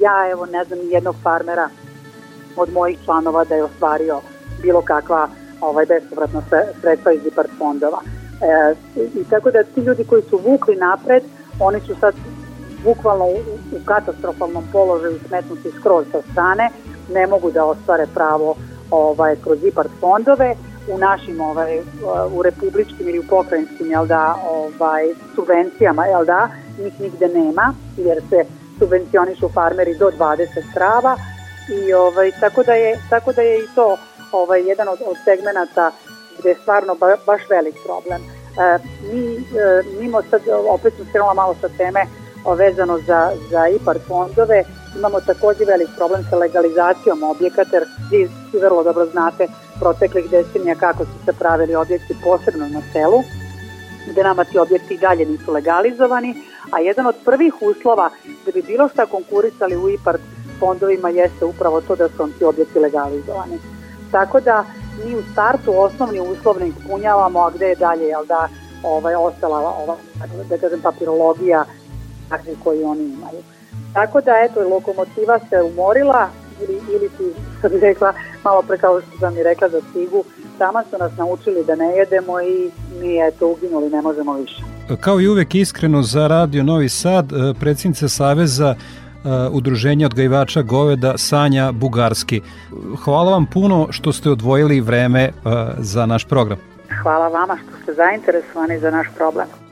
[0.00, 1.68] ja evo ne znam jednog farmera
[2.56, 4.20] od mojih članova da je ostvario
[4.62, 5.28] bilo kakva
[5.60, 6.42] ovaj, bespovratna
[6.80, 8.00] sredstva iz IPARD fondova.
[8.40, 8.74] E,
[9.14, 11.22] I tako da ti ljudi koji su vukli napred,
[11.60, 12.14] oni su sad
[12.86, 13.38] bukvalno u,
[13.76, 16.70] u katastrofalnom položaju smetnuti skroz sa strane,
[17.14, 18.54] ne mogu da ostvare pravo
[18.90, 20.54] ovaj, kroz IPART fondove,
[20.88, 21.78] u našim ovaj,
[22.32, 28.22] u republičkim ili u pokrajinskim jel da, ovaj, subvencijama jel da, njih nigde nema jer
[28.30, 28.44] se
[28.78, 31.16] subvencionišu farmeri do 20 krava
[31.68, 33.96] i ovaj, tako, da je, tako da je i to
[34.32, 35.90] ovaj, jedan od, od segmenata
[36.38, 38.20] gde je stvarno ba, baš velik problem.
[38.22, 38.78] E,
[39.12, 42.06] mi, e, mimo sad, opet sam skrenula malo sa teme,
[42.54, 44.64] vezano za, za IPAR fondove.
[44.96, 49.46] Imamo takođe velik problem sa legalizacijom objekata, jer vi svi vrlo dobro znate
[49.80, 53.22] proteklih decenija kako su se pravili objekti posebno na selu,
[54.10, 56.34] gde nama ti objekti i dalje nisu legalizovani,
[56.70, 58.10] A jedan od prvih uslova
[58.46, 60.20] da bi bilo šta konkurisali u IPART
[60.58, 63.58] fondovima jeste upravo to da su ti objekti legalizovani.
[64.12, 64.64] Tako da
[65.04, 68.48] mi u startu osnovni uslov ne ispunjavamo, a gde je dalje, jel da,
[68.82, 69.96] ovaj, ostala ova,
[70.48, 71.64] da kažem, papirologija
[72.28, 73.42] takvi koji oni imaju.
[73.92, 76.28] Tako da, eto, lokomotiva se umorila
[76.62, 77.24] ili, ili ti,
[77.58, 78.12] što bi rekla,
[78.44, 80.24] malo pre kao što sam mi rekla za stigu,
[80.58, 82.70] sama su nas naučili da ne jedemo i
[83.00, 84.62] mi, eto, uginuli, ne možemo više.
[85.00, 88.76] Kao i uvek iskreno za Radio Novi Sad, e, predsjednica Saveza e,
[89.52, 92.40] Udruženja odgajivača goveda Sanja Bugarski.
[93.04, 95.30] Hvala vam puno što ste odvojili vreme e,
[95.78, 96.58] za naš program.
[97.02, 99.65] Hvala vama što ste zainteresovani za naš problem.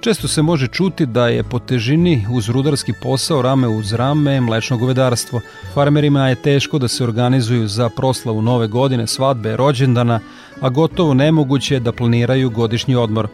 [0.00, 4.76] Često se može čuti da je po težini uz rudarski posao rame uz rame mlečno
[4.78, 5.40] govedarstvo.
[5.74, 10.20] Farmerima je teško da se organizuju za proslavu nove godine, svadbe, rođendana,
[10.60, 13.28] a gotovo nemoguće da planiraju godišnji odmor.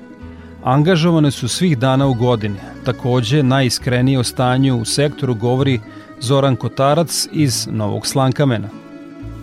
[0.65, 2.57] Angažovane su svih dana u godini.
[2.85, 5.81] Takođe, najiskrenije o stanju u sektoru govori
[6.21, 8.82] Zoran Kotarac iz Novog Slankamena.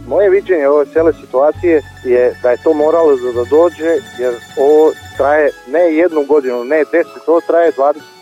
[0.10, 5.51] Moje viđenje ove cele situacije je da je to moralo da dođe, jer ovo traje
[5.68, 7.72] ne jednu godinu, ne deset, ovo traje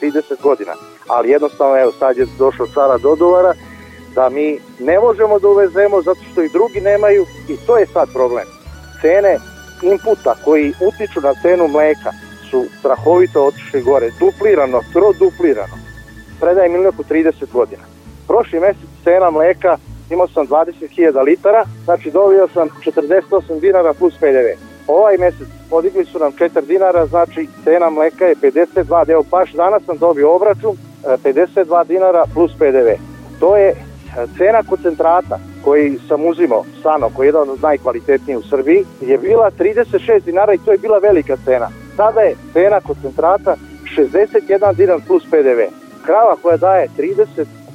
[0.01, 0.73] 20-30 godina.
[1.07, 3.53] Ali jednostavno, evo sad je došao cara Dodovara,
[4.15, 8.13] da mi ne možemo da uvezemo zato što i drugi nemaju i to je sad
[8.13, 8.47] problem.
[9.01, 9.37] Cene
[9.81, 12.11] inputa koji utiču na cenu mleka
[12.49, 15.77] su strahovito otišli gore, duplirano, troduplirano.
[16.39, 17.83] Predajem mleko 30 godina.
[18.27, 19.77] Prošli mesec cena mleka
[20.09, 24.47] imao sam 20.000 litara, znači dobio sam 48 dinara plus PDV.
[24.87, 29.83] Ovaj mesec podigli su nam 4 dinara, znači cena mleka je 52, evo baš danas
[29.85, 32.89] sam dobio obračun 52 dinara plus PDV.
[33.39, 33.73] To je
[34.37, 39.51] cena koncentrata koji sam uzimao stano, koji je jedan od najkvalitetnijih u Srbiji, je bila
[39.59, 41.69] 36 dinara i to je bila velika cena.
[41.95, 43.55] Sada je cena koncentrata
[43.97, 45.61] 61 dinar plus PDV.
[46.05, 46.87] Krava koja daje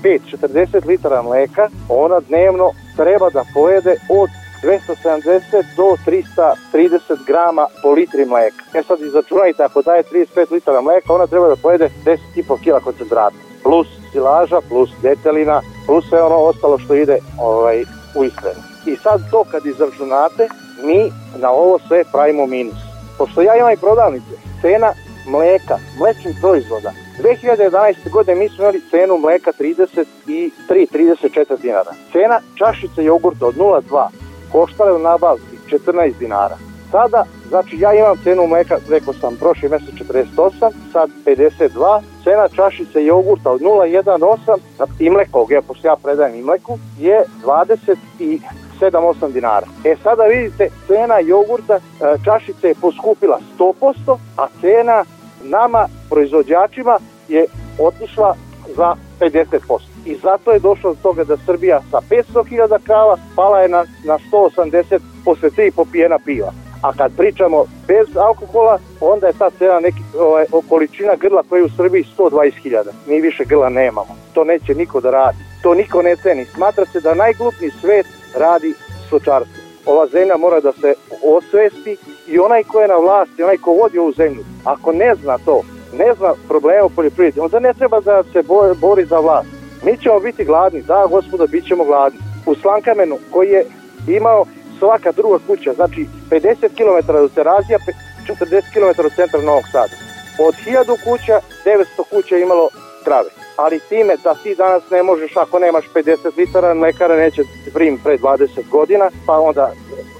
[0.02, 4.30] 35-40 litara mleka, ona dnevno treba da pojede od
[4.62, 8.64] 270 do 330 grama po litri mleka.
[8.74, 13.36] E sad izračunajte, ako daje 35 litara mleka, ona treba da pojede 10,5 kila koncentrata.
[13.62, 17.84] Plus silaža, plus detelina, plus sve ono ostalo što ide ovaj,
[18.16, 18.62] u ishranu.
[18.86, 20.48] I sad to kad izračunate,
[20.84, 22.80] mi na ovo sve pravimo minus.
[23.18, 24.92] Pošto ja imam i prodavnice, cena
[25.26, 26.92] mleka, mlečnih proizvoda.
[27.18, 28.10] 2011.
[28.10, 31.92] godine mi smo imali cenu mleka 33-34 dinara.
[32.12, 34.08] Cena čašice jogurta od 0,2
[34.52, 36.56] koštala je u nabavci 14 dinara.
[36.90, 43.04] Sada, znači ja imam cenu mleka, rekao sam, prošli mesec 48, sad 52, cena čašice
[43.04, 44.58] jogurta od 0,18
[44.98, 48.40] i mlekog, ja, pošto ja predajem i mleku, je 20 i
[48.80, 49.66] 7-8 dinara.
[49.84, 51.80] E sada vidite, cena jogurta
[52.24, 55.04] čašice je poskupila 100%, a cena
[55.42, 57.46] nama, proizvođačima, je
[57.78, 58.36] otišla
[58.76, 59.92] za 50%.
[60.04, 64.18] I zato je došlo do toga da Srbija sa 500.000 krava pala je na, na
[64.32, 66.52] 180 posle 3 popijena piva.
[66.82, 71.64] A kad pričamo bez alkohola, onda je ta cena neki, ovaj, količina grla koja je
[71.64, 72.84] u Srbiji 120.000.
[73.06, 74.16] Mi više grla nemamo.
[74.34, 75.38] To neće niko da radi.
[75.62, 76.44] To niko ne ceni.
[76.44, 78.06] Smatra se da najglupniji svet
[78.38, 78.74] radi
[79.06, 79.62] stočarstvo.
[79.86, 80.94] Ova zemlja mora da se
[81.36, 81.96] osvesti
[82.26, 85.62] i onaj ko je na vlasti, onaj ko vodi ovu zemlju, ako ne zna to,
[85.92, 88.42] ne zna problema u poljoprivredi, onda ne treba da se
[88.80, 89.48] bori za vlast.
[89.84, 92.18] Mi ćemo biti gladni, da gospoda, bit ćemo gladni.
[92.46, 93.64] U Slankamenu koji je
[94.08, 94.44] imao
[94.78, 97.78] svaka druga kuća, znači 50 km do Terazija,
[98.26, 99.94] 40 km od centra Novog Sada.
[100.38, 102.68] Od 1000 kuća, 900 kuća imalo
[103.04, 103.41] krave.
[103.56, 107.42] Ali time da ti danas ne možeš, ako nemaš 50 litara, mlekara neće
[107.74, 109.72] prim pre 20 godina, pa onda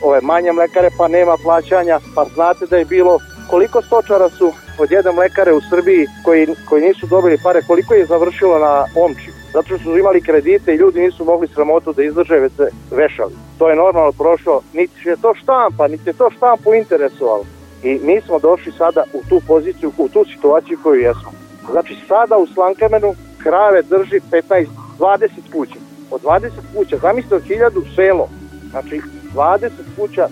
[0.02, 3.18] ove manje mlekare, pa nema plaćanja, pa znate da je bilo
[3.50, 8.06] koliko stočara su od jedne mlekare u Srbiji koji, koji nisu dobili pare, koliko je
[8.06, 12.34] završilo na omči zato što su imali kredite i ljudi nisu mogli sramotu da izdrže,
[12.34, 13.32] već se vešali.
[13.58, 17.44] To je normalno prošlo, niti je to štampa, niti je to štampu interesovalo.
[17.82, 21.32] I mi smo došli sada u tu poziciju, u tu situaciju koju jesmo.
[21.70, 24.66] Znači sada u Slankamenu krave drži 15,
[24.98, 25.78] 20 kuća.
[26.10, 28.28] Od 20 kuća, zamislite od 1000 selo,
[28.70, 29.00] znači
[29.34, 30.28] 20 kuća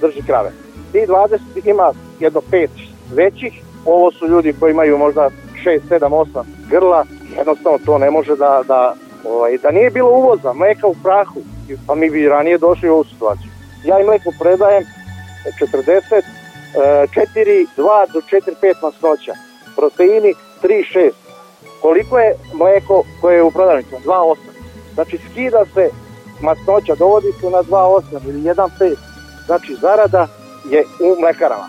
[0.00, 0.50] drži krave.
[0.92, 2.70] Ti 20 ima jedno pet
[3.14, 5.30] većih, ovo su ljudi koji imaju možda
[5.64, 7.04] 6, 7, 8 grla,
[7.38, 11.40] jednostavno to ne može da, da, ovaj, da nije bilo uvoza, mleka u prahu,
[11.86, 13.50] pa mi bi ranije došli u ovu situaciju.
[13.84, 14.84] Ja i mleko predajem
[15.60, 16.22] 40,
[16.74, 19.32] 4, 2 do 4, 5 masnoća,
[19.76, 21.10] proteini 3, 6.
[21.82, 23.96] Koliko je mleko koje je u prodavnicu?
[24.04, 24.36] 2,8.
[24.94, 25.90] Znači skida se
[26.40, 28.94] masnoća, dovodi se na 2,8 ili 1,5.
[29.46, 30.28] Znači zarada
[30.70, 31.68] je u mlekarama.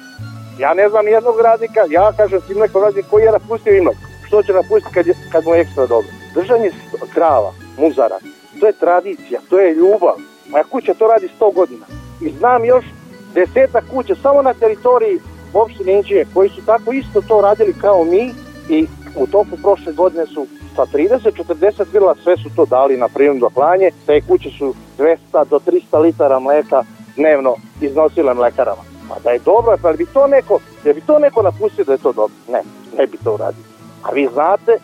[0.60, 4.00] Ja ne znam jednog radnika, ja kažem si mleko radnik koji je napustio i mleko.
[4.28, 6.08] što će napustiti kad, je, kad mu je ekstra dobro.
[6.34, 6.72] Držanje
[7.14, 8.20] krava, muzara,
[8.60, 10.16] to je tradicija, to je ljubav.
[10.50, 11.86] Moja kuća to radi 100 godina.
[12.22, 12.86] I znam još
[13.34, 15.20] deseta kuća samo na teritoriji
[15.62, 18.34] opštine Inđije koji su tako isto to radili kao mi
[18.70, 23.50] i u toku prošle godine su sa 30-40 grla sve su to dali na prinudno
[23.50, 23.92] klanje.
[24.06, 25.18] Te kuće su 200
[25.50, 26.84] do 300 litara mleka
[27.16, 28.82] dnevno iznosile mlekarama.
[29.10, 31.98] Pa da je dobro, pa bi to neko, da bi to neko napustio da je
[31.98, 32.36] to dobro?
[32.52, 32.62] Ne,
[32.98, 33.64] ne bi to uradio.
[34.04, 34.78] A vi znate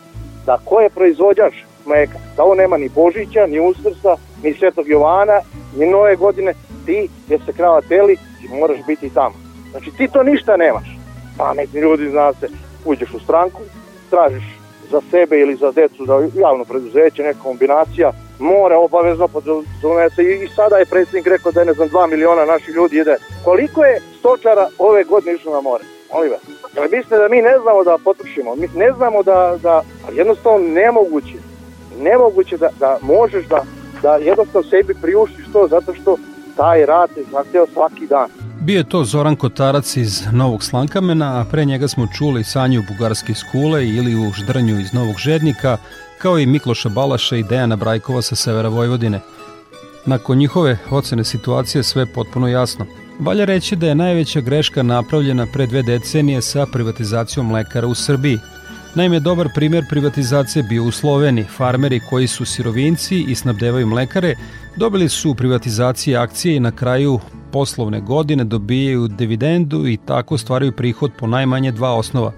[0.46, 1.54] da ko je proizvođač
[1.86, 5.42] mleka, da on nema ni Božića, ni Uskrsa, ni Svetog Jovana,
[5.78, 6.54] ni nove godine,
[6.86, 9.36] ti gdje se krava teli, ti moraš biti tamo.
[9.74, 10.88] Znači ti to ništa nemaš.
[11.38, 12.48] Pametni ljudi zna se,
[12.86, 13.62] uđeš u stranku,
[14.10, 14.44] tražiš
[14.92, 20.78] za sebe ili za decu, za javno preduzeće, neka kombinacija, mora obavezno podrazumete i sada
[20.78, 23.16] je predsjednik rekao da je ne znam 2 miliona naših ljudi ide.
[23.44, 25.84] Koliko je stočara ove godine išlo na more?
[26.14, 26.42] Molim vas.
[26.76, 28.56] Jel mislite da mi ne znamo da potrošimo?
[28.56, 31.38] Mi ne znamo da, da jednostavno nemoguće.
[32.00, 33.64] Nemoguće da, da možeš da,
[34.02, 36.18] da jednostavno sebi priuštiš to zato što
[36.56, 38.30] taj rad je zahteo svaki dan.
[38.62, 43.32] Bio je to Zoran Kotarac iz Novog Slankamena, a pre njega smo čuli Sanju Bugarski
[43.32, 45.78] iz Kule ili u Ždrnju iz Novog Žednika,
[46.18, 49.20] kao i Mikloša Balaša i Dejana Brajkova sa severa Vojvodine.
[50.06, 52.86] Nakon njihove ocene situacije sve potpuno jasno.
[53.20, 58.40] Valja reći da je najveća greška napravljena pre dve decenije sa privatizacijom mlekara u Srbiji.
[58.96, 61.46] Naime, dobar primer privatizacije bio u Sloveniji.
[61.58, 64.36] Farmeri koji su sirovinci i snabdevaju mlekare
[64.76, 67.20] dobili su u privatizaciji akcije i na kraju
[67.52, 72.32] poslovne godine dobijaju dividendu i tako stvaraju prihod po najmanje dva osnova.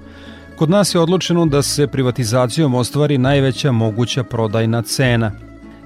[0.58, 5.32] Kod nas je odlučeno da se privatizacijom ostvari najveća moguća prodajna cena.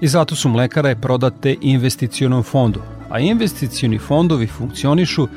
[0.01, 2.81] I zato su mlekare prodate investicionom fondu.
[3.09, 5.27] A investicioni fondovi funkcionišu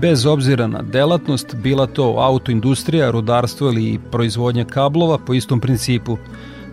[0.00, 6.16] bez obzira na delatnost, bila to autoindustrija, rudarstvo ili proizvodnja kablova po istom principu.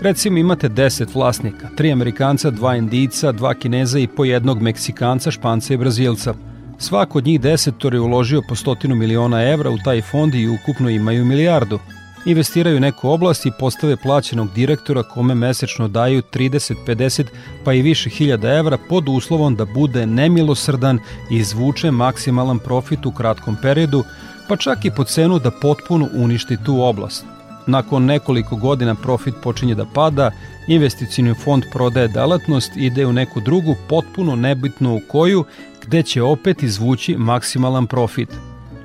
[0.01, 5.73] Recimo imate 10 vlasnika, tri Amerikanca, dva Indica, dva Kineza i po jednog Meksikanca, Španca
[5.73, 6.33] i Brazilca.
[6.77, 10.89] Svako od njih desetor je uložio po stotinu miliona evra u taj fond i ukupno
[10.89, 11.79] imaju milijardu.
[12.25, 17.25] Investiraju neku oblast i postave plaćenog direktora kome mesečno daju 30, 50
[17.63, 20.99] pa i više hiljada evra pod uslovom da bude nemilosrdan
[21.31, 24.03] i izvuče maksimalan profit u kratkom periodu,
[24.49, 27.36] pa čak i po cenu da potpuno uništi tu oblast.
[27.67, 30.31] Nakon nekoliko godina profit počinje da pada,
[30.67, 35.43] investicijni fond prodaje delatnost, ide u neku drugu, potpuno nebitno u koju,
[35.85, 38.29] gde će opet izvući maksimalan profit.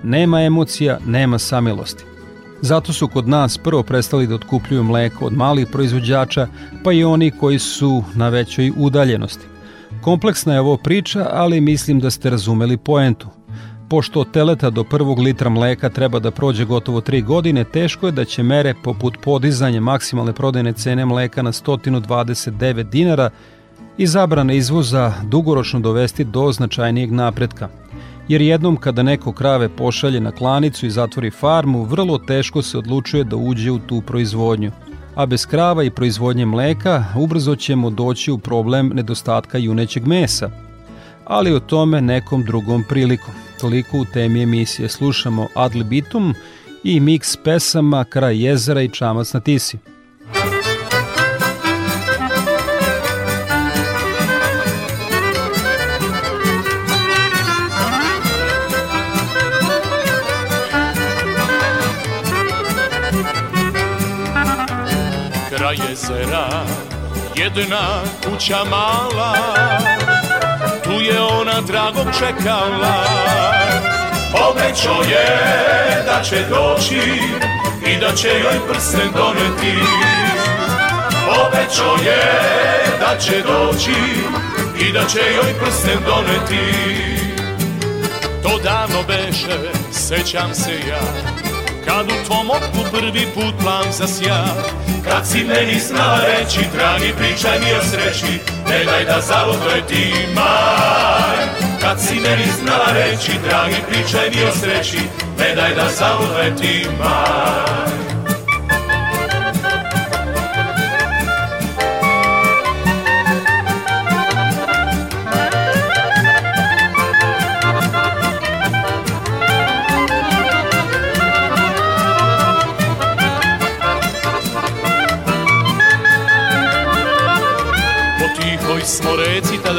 [0.02, 2.04] Nema emocija, nema samilosti.
[2.60, 6.48] Zato su kod nas prvo prestali da otkupljuju mleko od malih proizvođača,
[6.84, 9.46] pa i oni koji su na većoj udaljenosti.
[10.00, 13.28] Kompleksna je ovo priča, ali mislim da ste razumeli poentu.
[13.92, 18.12] Pošto od teleta do prvog litra mleka treba da prođe gotovo 3 godine, teško je
[18.12, 23.30] da će mere poput podizanja maksimalne prodajne cene mleka na 129 dinara
[23.98, 27.68] i zabrane izvoza dugoročno dovesti do značajnijeg napretka.
[28.28, 33.24] Jer jednom kada neko krave pošalje na klanicu i zatvori farmu, vrlo teško se odlučuje
[33.24, 34.72] da uđe u tu proizvodnju.
[35.14, 40.50] A bez krava i proizvodnje mleka ubrzo ćemo doći u problem nedostatka junećeg mesa.
[41.24, 43.51] Ali o tome nekom drugom prilikom.
[43.62, 46.34] Toliko u temi emisije slušamo Ad libitum
[46.84, 49.78] i miks pesama Kraj jezera i Čamac na Tisi.
[65.50, 66.64] Kraj jezera
[67.36, 69.36] jedna kuća mala
[70.92, 73.04] Tu je ona dragog čekala.
[74.50, 77.00] Obećao je da će doći
[77.86, 79.78] I da će joj prsten doneti.
[81.46, 82.22] Obećao je
[83.00, 83.94] da će doći
[84.80, 86.74] I da će joj prsten doneti.
[88.42, 89.58] To davno beše,
[89.92, 91.51] sećam se ja
[91.92, 94.44] Kad u tvom oku prvi put plan zasja
[95.04, 98.38] Kad si meni znala reći Dragi pričaj mi o sreći
[98.68, 99.20] Ne daj da
[99.88, 101.46] ti maj
[101.80, 104.98] Kad si meni znala reći Dragi pričaj mi o sreći
[105.38, 105.88] Ne daj da
[106.60, 108.01] ti maj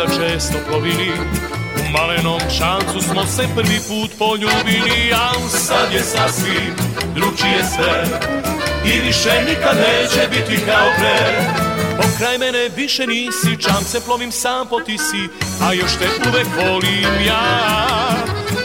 [0.03, 1.11] tada često plovili
[1.79, 6.73] U malenom šancu smo se prvi put poljubili A sad je sasvim
[7.15, 8.03] drugčije sve
[8.85, 11.43] i više nikad neće biti kao pre
[11.97, 15.29] Pokraj mene više nisi, čam se plovim sam po tisi,
[15.61, 17.67] a još te uvek volim ja.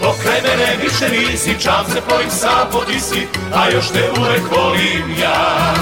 [0.01, 5.20] Pokraj mene više nisi, čam se plovim sam po tisi, a još te uvek volim
[5.20, 5.74] ja.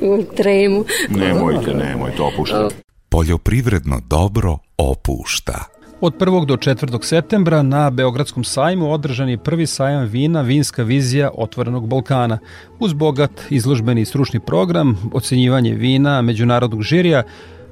[0.14, 0.84] u tremu.
[1.08, 2.83] Nemojte, nemojte, opuštajte.
[3.14, 5.64] Poljoprivredno dobro opušta.
[6.00, 6.46] Od 1.
[6.46, 7.02] do 4.
[7.02, 12.38] septembra na Beogradskom sajmu održan je prvi sajam vina Vinska vizija Otvorenog Balkana.
[12.78, 17.22] Uz bogat izložbeni i stručni program, ocenjivanje vina, međunarodnog žirija,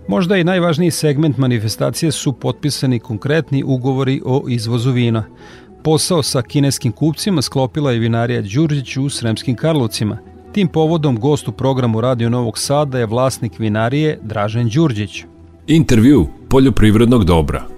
[0.08, 5.24] Možda i najvažniji segment manifestacije su potpisani konkretni ugovori o izvozu vina.
[5.84, 10.18] Posao sa kineskim kupcima sklopila je vinarija Đurđić u Sremskim Karlovcima.
[10.52, 15.24] Tim povodom gost u programu Radio Novog Sada je vlasnik vinarije Dražen Đurđić.
[15.66, 17.72] Intervju poljoprivrednog dobra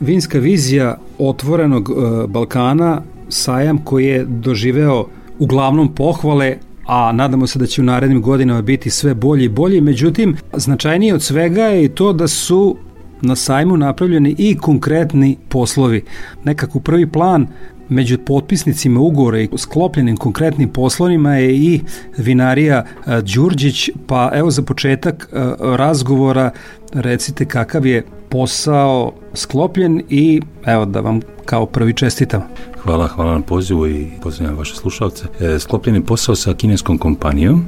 [0.00, 5.06] vinska vizija otvorenog e, Balkana, sajam koji je doživeo
[5.38, 6.56] uglavnom pohvale,
[6.86, 9.80] a nadamo se da će u narednim godinama biti sve bolji i bolji.
[9.80, 12.76] Međutim, značajnije od svega je i to da su
[13.20, 16.04] na sajmu napravljeni i konkretni poslovi.
[16.44, 17.46] Nekako prvi plan
[17.88, 21.80] među potpisnicima ugovora i sklopljenim konkretnim poslovima je i
[22.16, 25.36] vinarija e, Đurđić, pa evo za početak e,
[25.76, 26.50] razgovora
[26.92, 32.42] recite kakav je posao sklopljen i evo da vam kao prvi čestitam.
[32.82, 35.24] Hvala, hvala na pozivu i pozdravljam vaše slušalce.
[35.40, 37.64] E, sklopljen je posao sa kineskom kompanijom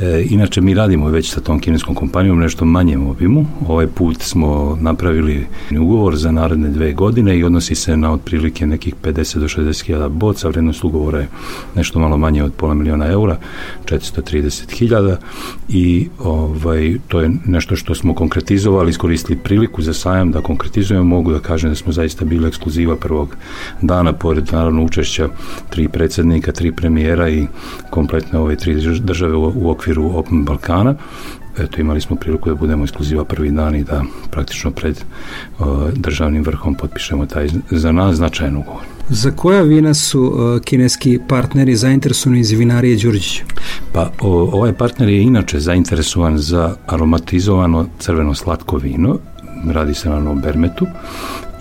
[0.00, 3.46] E, inače mi radimo već sa tom kineskom kompanijom nešto manjem obimu.
[3.68, 5.46] Ovaj put smo napravili
[5.80, 10.08] ugovor za naredne dve godine i odnosi se na otprilike nekih 50 do 60 hiljada
[10.08, 10.48] boca.
[10.48, 11.28] Vrednost ugovora je
[11.74, 13.38] nešto malo manje od pola miliona eura,
[13.84, 15.16] 430 hiljada
[15.68, 21.04] i ovaj, to je nešto što smo konkretizovali, iskoristili priliku za sajam da konkretizujemo.
[21.04, 23.36] Mogu da kažem da smo zaista bili ekskluziva prvog
[23.82, 25.28] dana, pored naravno učešća
[25.70, 27.46] tri predsednika, tri premijera i
[27.90, 30.94] kompletne ove tri države u, u okviru okviru Open Balkana.
[31.58, 34.96] Eto, imali smo priliku da budemo ekskluziva prvi dan i da praktično pred
[35.58, 38.82] uh, državnim vrhom potpišemo taj za nas značajan ugovor.
[39.08, 43.42] Za koja vina su uh, kineski partneri zainteresovani iz vinarije Đurđić?
[43.92, 49.18] Pa o, ovaj partner je inače zainteresovan za aromatizovano crveno slatko vino,
[49.72, 50.86] radi se na bermetu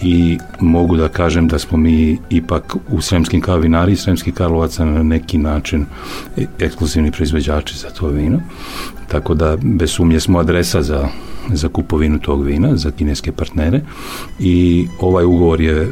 [0.01, 5.03] i mogu da kažem da smo mi ipak u Sremskim kavinari i Sremskih Karlovaca na
[5.03, 5.85] neki način
[6.59, 8.39] ekskluzivni proizvođači za to vino.
[9.07, 11.07] Tako da bez sumnje smo adresa za,
[11.53, 13.81] za kupovinu tog vina, za kineske partnere
[14.39, 15.91] i ovaj ugovor je e,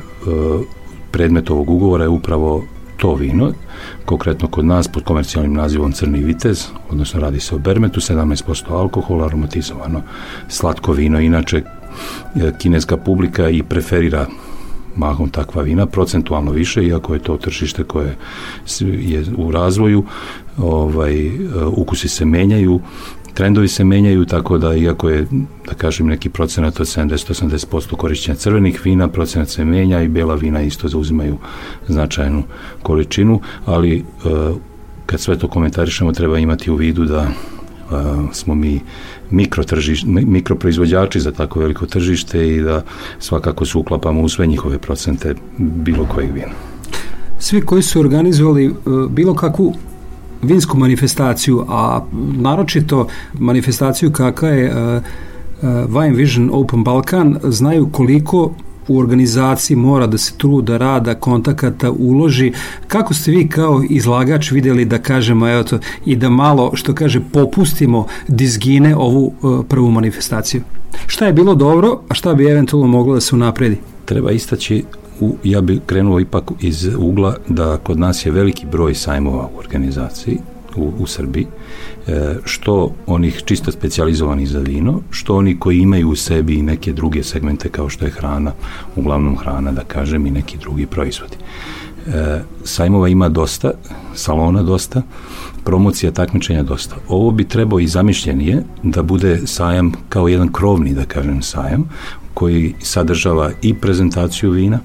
[1.11, 2.63] predmet ovog ugovora je upravo
[2.97, 3.53] to vino,
[4.05, 9.25] konkretno kod nas pod komercijalnim nazivom Crni vitez, odnosno radi se o bermetu, 17% alkohola,
[9.25, 10.01] aromatizovano
[10.47, 11.61] slatko vino, inače
[12.57, 14.27] kineska publika i preferira
[14.95, 18.15] mahom takva vina, procentualno više, iako je to tržište koje
[18.81, 20.03] je u razvoju,
[20.57, 21.31] ovaj, e,
[21.65, 22.79] ukusi se menjaju,
[23.33, 25.27] trendovi se menjaju, tako da iako je,
[25.67, 30.61] da kažem, neki procenat od 70-80% korišćenja crvenih vina, procenat se menja i bela vina
[30.61, 31.37] isto zauzimaju
[31.87, 32.43] značajnu
[32.83, 34.03] količinu, ali e,
[35.05, 37.27] kad sve to komentarišemo treba imati u vidu da
[38.31, 38.81] smo mi
[39.33, 42.83] mikrotržiš, mikroproizvođači za tako veliko tržište i da
[43.19, 46.53] svakako se uklapamo u sve njihove procente bilo kojeg vina.
[47.39, 48.71] Svi koji su organizovali e,
[49.09, 49.73] bilo kakvu
[50.41, 52.05] vinsku manifestaciju, a
[52.37, 53.07] naročito
[53.39, 55.03] manifestaciju kakva je uh,
[55.63, 58.51] Wine Vision Open Balkan, znaju koliko
[58.87, 62.51] u organizaciji mora da se truda, rada, kontakata uloži.
[62.87, 67.19] Kako ste vi kao izlagač videli da kažemo evo to, i da malo, što kaže,
[67.31, 70.61] popustimo dizgine ovu uh, prvu manifestaciju?
[71.07, 73.77] Šta je bilo dobro, a šta bi eventualno moglo da se unapredi?
[74.05, 74.83] Treba istaći
[75.19, 79.59] u, ja bih krenuo ipak iz ugla da kod nas je veliki broj sajmova u
[79.59, 80.37] organizaciji
[80.75, 81.47] u, u Srbiji,
[82.45, 87.23] što onih čisto specializovanih za vino, što oni koji imaju u sebi i neke druge
[87.23, 88.51] segmente kao što je hrana,
[88.95, 91.37] uglavnom hrana da kažem i neki drugi proizvodi.
[92.07, 93.71] E, sajmova ima dosta,
[94.15, 95.01] salona dosta,
[95.63, 96.95] promocija takmičenja dosta.
[97.07, 101.89] Ovo bi trebao i zamišljenije da bude sajam kao jedan krovni, da kažem, sajam
[102.33, 104.79] koji sadržava i prezentaciju vina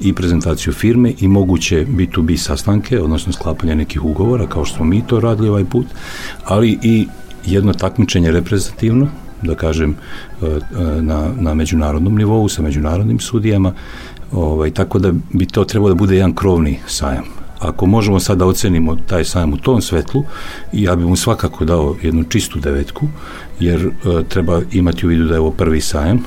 [0.00, 5.06] i prezentaciju firme i moguće B2B sastanke, odnosno sklapanje nekih ugovora, kao što smo mi
[5.06, 5.86] to radili ovaj put,
[6.44, 7.06] ali i
[7.46, 9.08] jedno takmičenje reprezentativno,
[9.42, 10.58] da kažem, e, e,
[11.02, 13.72] na, na međunarodnom nivou, sa međunarodnim sudijama,
[14.32, 17.24] ovaj, tako da bi to trebalo da bude jedan krovni sajam.
[17.58, 20.24] Ako možemo sad da ocenimo taj sajam u tom svetlu,
[20.72, 23.08] ja bih mu svakako dao jednu čistu devetku,
[23.60, 23.90] jer e,
[24.28, 26.24] treba imati u vidu da je ovo prvi sajam,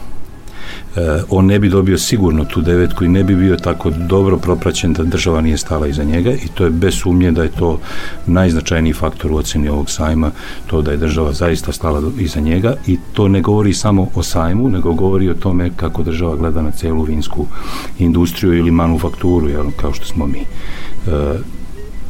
[1.30, 5.04] on ne bi dobio sigurno tu devetku i ne bi bio tako dobro propraćen da
[5.04, 7.80] država nije stala iza njega i to je bez sumnje da je to
[8.28, 10.32] najznačajniji faktor u oceni ovog sajma,
[10.68, 14.70] to da je država zaista stala iza njega i to ne govori samo o sajmu,
[14.70, 17.46] nego govori o tome kako država gleda na celu vinsku
[18.00, 20.40] industriju ili manufakturu, jel, kao što smo mi.
[20.40, 20.46] E,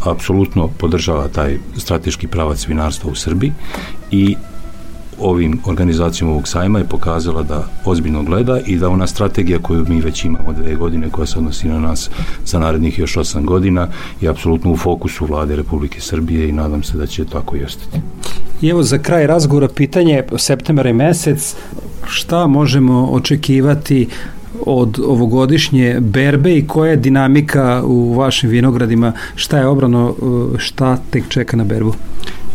[0.04, 3.54] apsolutno podržava taj strateški pravac vinarstva u Srbiji
[4.12, 4.36] i
[5.24, 10.01] ovim organizacijom ovog sajma je pokazala da ozbiljno gleda i da ona strategija koju mi
[10.01, 12.09] već imamo dve godine koja se odnosi na nas
[12.45, 13.88] za narednih još osam godina
[14.21, 17.97] je apsolutno u fokusu vlade Republike Srbije i nadam se da će tako i ostati.
[18.61, 21.55] I evo za kraj razgovora pitanje septembar i mesec
[22.07, 24.07] šta možemo očekivati
[24.65, 30.15] od ovogodišnje berbe i koja je dinamika u vašim vinogradima, šta je obrano,
[30.57, 31.93] šta tek čeka na berbu?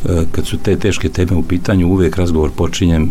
[0.05, 3.11] E, kad su te teške teme u pitanju, uvijek razgovor počinjem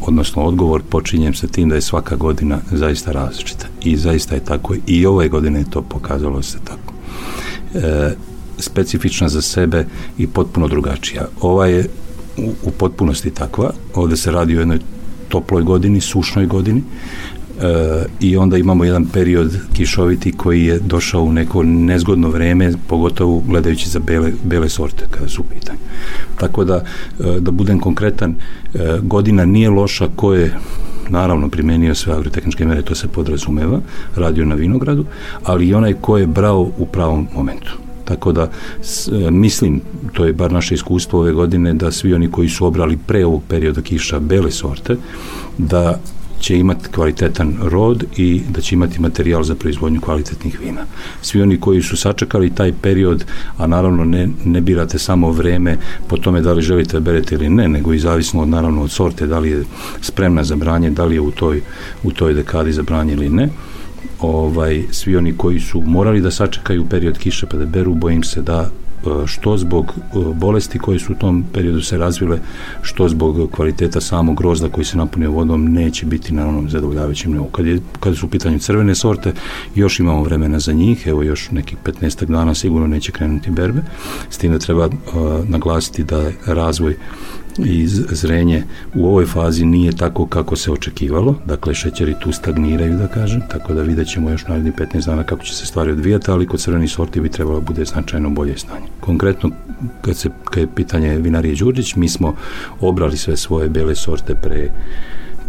[0.00, 3.66] odnosno odgovor počinjem sa tim da je svaka godina zaista različita.
[3.84, 6.94] I zaista je tako i ove godine je to pokazalo se tako.
[7.74, 8.14] E,
[8.58, 9.86] specifična za sebe
[10.18, 11.28] i potpuno drugačija.
[11.40, 11.88] Ova je
[12.36, 13.72] u, u potpunosti takva.
[13.94, 14.78] Ovde se radi o jednoj
[15.28, 16.82] toploj godini, sušnoj godini
[18.20, 23.88] i onda imamo jedan period kišoviti koji je došao u neko nezgodno vreme, pogotovo gledajući
[23.88, 25.78] za bele, bele sorte kada su u pitanju.
[26.36, 28.34] Tako da, e, da budem konkretan,
[28.74, 30.54] e, godina nije loša ko je
[31.08, 33.80] naravno primenio sve agrotehničke mere, to se podrazumeva,
[34.16, 35.04] radio na vinogradu,
[35.44, 37.78] ali i onaj ko je brao u pravom momentu.
[38.04, 38.50] Tako da
[38.82, 39.80] s, e, mislim,
[40.12, 43.42] to je bar naše iskustvo ove godine, da svi oni koji su obrali pre ovog
[43.48, 44.96] perioda kiša bele sorte,
[45.58, 46.00] da
[46.42, 50.86] će imati kvalitetan rod i da će imati materijal za proizvodnju kvalitetnih vina.
[51.22, 53.24] Svi oni koji su sačekali taj period,
[53.56, 55.76] a naravno ne, ne birate samo vreme
[56.08, 58.90] po tome da li želite da berete ili ne, nego i zavisno od naravno od
[58.90, 59.64] sorte, da li je
[60.00, 61.62] spremna za branje, da li je u toj,
[62.02, 63.48] u toj dekadi za branje ili ne,
[64.20, 68.42] ovaj, svi oni koji su morali da sačekaju period kiše pa da beru, bojim se
[68.42, 68.70] da
[69.26, 72.38] što zbog e, bolesti koje su u tom periodu se razvile,
[72.82, 77.48] što zbog kvaliteta samog grozda koji se napunio vodom neće biti na onom zadovoljavajućem nivou.
[77.48, 79.32] Kad, je, kad su u pitanju crvene sorte,
[79.74, 83.80] još imamo vremena za njih, evo još nekih 15 dana sigurno neće krenuti berbe,
[84.30, 84.92] s tim da treba uh,
[85.48, 86.96] naglasiti da razvoj
[87.58, 88.62] i zrenje
[88.94, 93.74] u ovoj fazi nije tako kako se očekivalo, dakle šećeri tu stagniraju da kažem, tako
[93.74, 96.90] da vidjet ćemo još naredni 15 dana kako će se stvari odvijati, ali kod crvenih
[96.90, 98.86] sorti bi trebalo da bude značajno bolje stanje.
[99.00, 99.50] Konkretno,
[100.00, 102.34] kad, se, kad je pitanje vinarije Đurđić, mi smo
[102.80, 104.70] obrali sve svoje bele sorte pre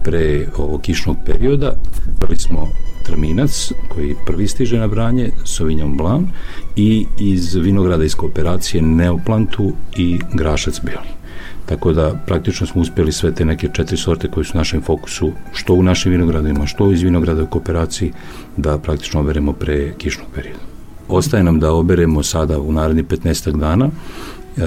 [0.04, 1.74] pre ovog kišnog perioda,
[2.20, 2.68] brali smo
[3.06, 6.28] Trminac, koji prvi stiže na branje, Sauvignon Blanc
[6.76, 11.23] i iz vinograda iz kooperacije Neoplantu i Grašac Beli.
[11.66, 15.32] Tako da praktično smo uspjeli sve te neke četiri sorte koje su u našem fokusu,
[15.54, 18.12] što u našim vinogradima, što iz vinograda u kooperaciji,
[18.58, 20.60] da praktično oberemo pre kišnog perioda.
[21.08, 24.62] Ostaje nam da oberemo sada u naredni 15 dana, e,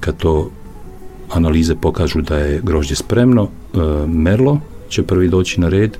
[0.00, 0.50] kad to
[1.32, 5.98] analize pokažu da je grožđe spremno, e, merlo će prvi doći na red,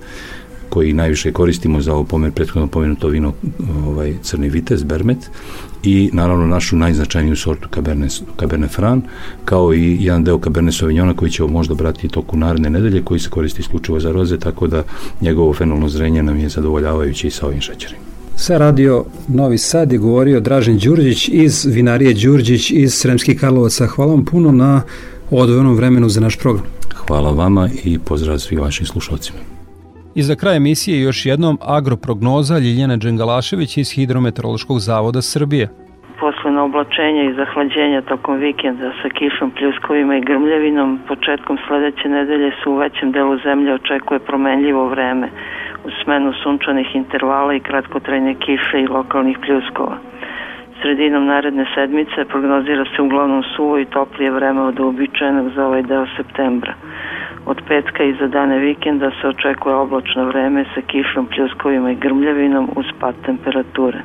[0.77, 3.33] koji najviše koristimo za ovo pomen, prethodno pomenuto vino
[3.87, 5.31] ovaj, crni vitez, bermet
[5.83, 9.05] i naravno našu najznačajniju sortu Cabernet, Cabernet Franc
[9.45, 13.31] kao i jedan deo Cabernet Sauvignona koji ćemo možda brati toku naredne nedelje koji se
[13.31, 14.83] koristi isključivo za roze tako da
[15.20, 18.01] njegovo fenolno zrenje nam je zadovoljavajuće i sa ovim šećerima.
[18.37, 23.87] Sa radio Novi Sad je govorio Dražen Đurđić iz vinarije Đurđić iz Sremskih Karlovaca.
[23.87, 24.83] Hvala vam puno na
[25.31, 26.66] odvojenom vremenu za naš program.
[26.95, 29.55] Hvala vama i pozdrav svih vašim slušalcima.
[30.18, 35.68] I za kraj emisije još jednom agroprognoza Ljiljana Đengalašević iz Hidrometeorološkog zavoda Srbije.
[36.20, 42.68] Posle oblačenja i zahlađenja tokom vikenda sa kišom, pljuskovima i grmljavinom, početkom sledeće nedelje se
[42.68, 45.26] u većem delu zemlje očekuje promenljivo vreme
[45.84, 49.96] u smenu sunčanih intervala i kratkotrajne kiše i lokalnih pljuskova.
[50.82, 56.06] Sredinom naredne sedmice prognozira se uglavnom suvo i toplije vreme od uobičajenog za ovaj deo
[56.16, 56.74] septembra.
[57.47, 62.70] Od petka i za dane vikenda se očekuje oblačno vreme sa kišom, pljuskovima i grmljavinom
[62.76, 63.99] uz pad temperature.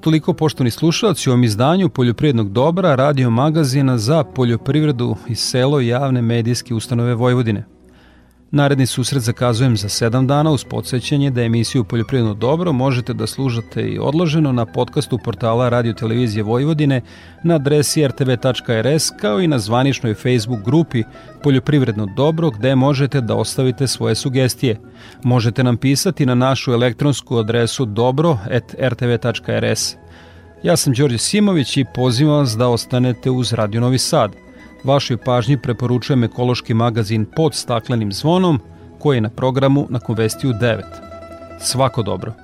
[0.00, 6.22] Toliko poštovni slušalci u ovom izdanju Poljoprivrednog dobra radio magazina za poljoprivredu i selo javne
[6.22, 7.64] medijske ustanove Vojvodine.
[8.54, 13.82] Naredni susret zakazujem za 7 dana uz podsjećanje da emisiju Poljoprivredno dobro možete da služate
[13.82, 17.00] i odloženo na podcastu portala Radio Televizije Vojvodine
[17.42, 21.02] na adresi rtv.rs kao i na zvaničnoj Facebook grupi
[21.42, 24.80] Poljoprivredno dobro gde možete da ostavite svoje sugestije.
[25.22, 28.76] Možete nam pisati na našu elektronsku adresu dobro.rtv.rs.
[30.62, 34.32] Ja sam Đorđe Simović i pozivam vas da ostanete uz Radio Novi Sad–
[34.84, 38.60] Vašoj pažnji preporučujem ekološki magazin pod staklenim zvonom,
[38.98, 40.82] koji je na programu na Konvestiju 9.
[41.60, 42.41] Svako dobro!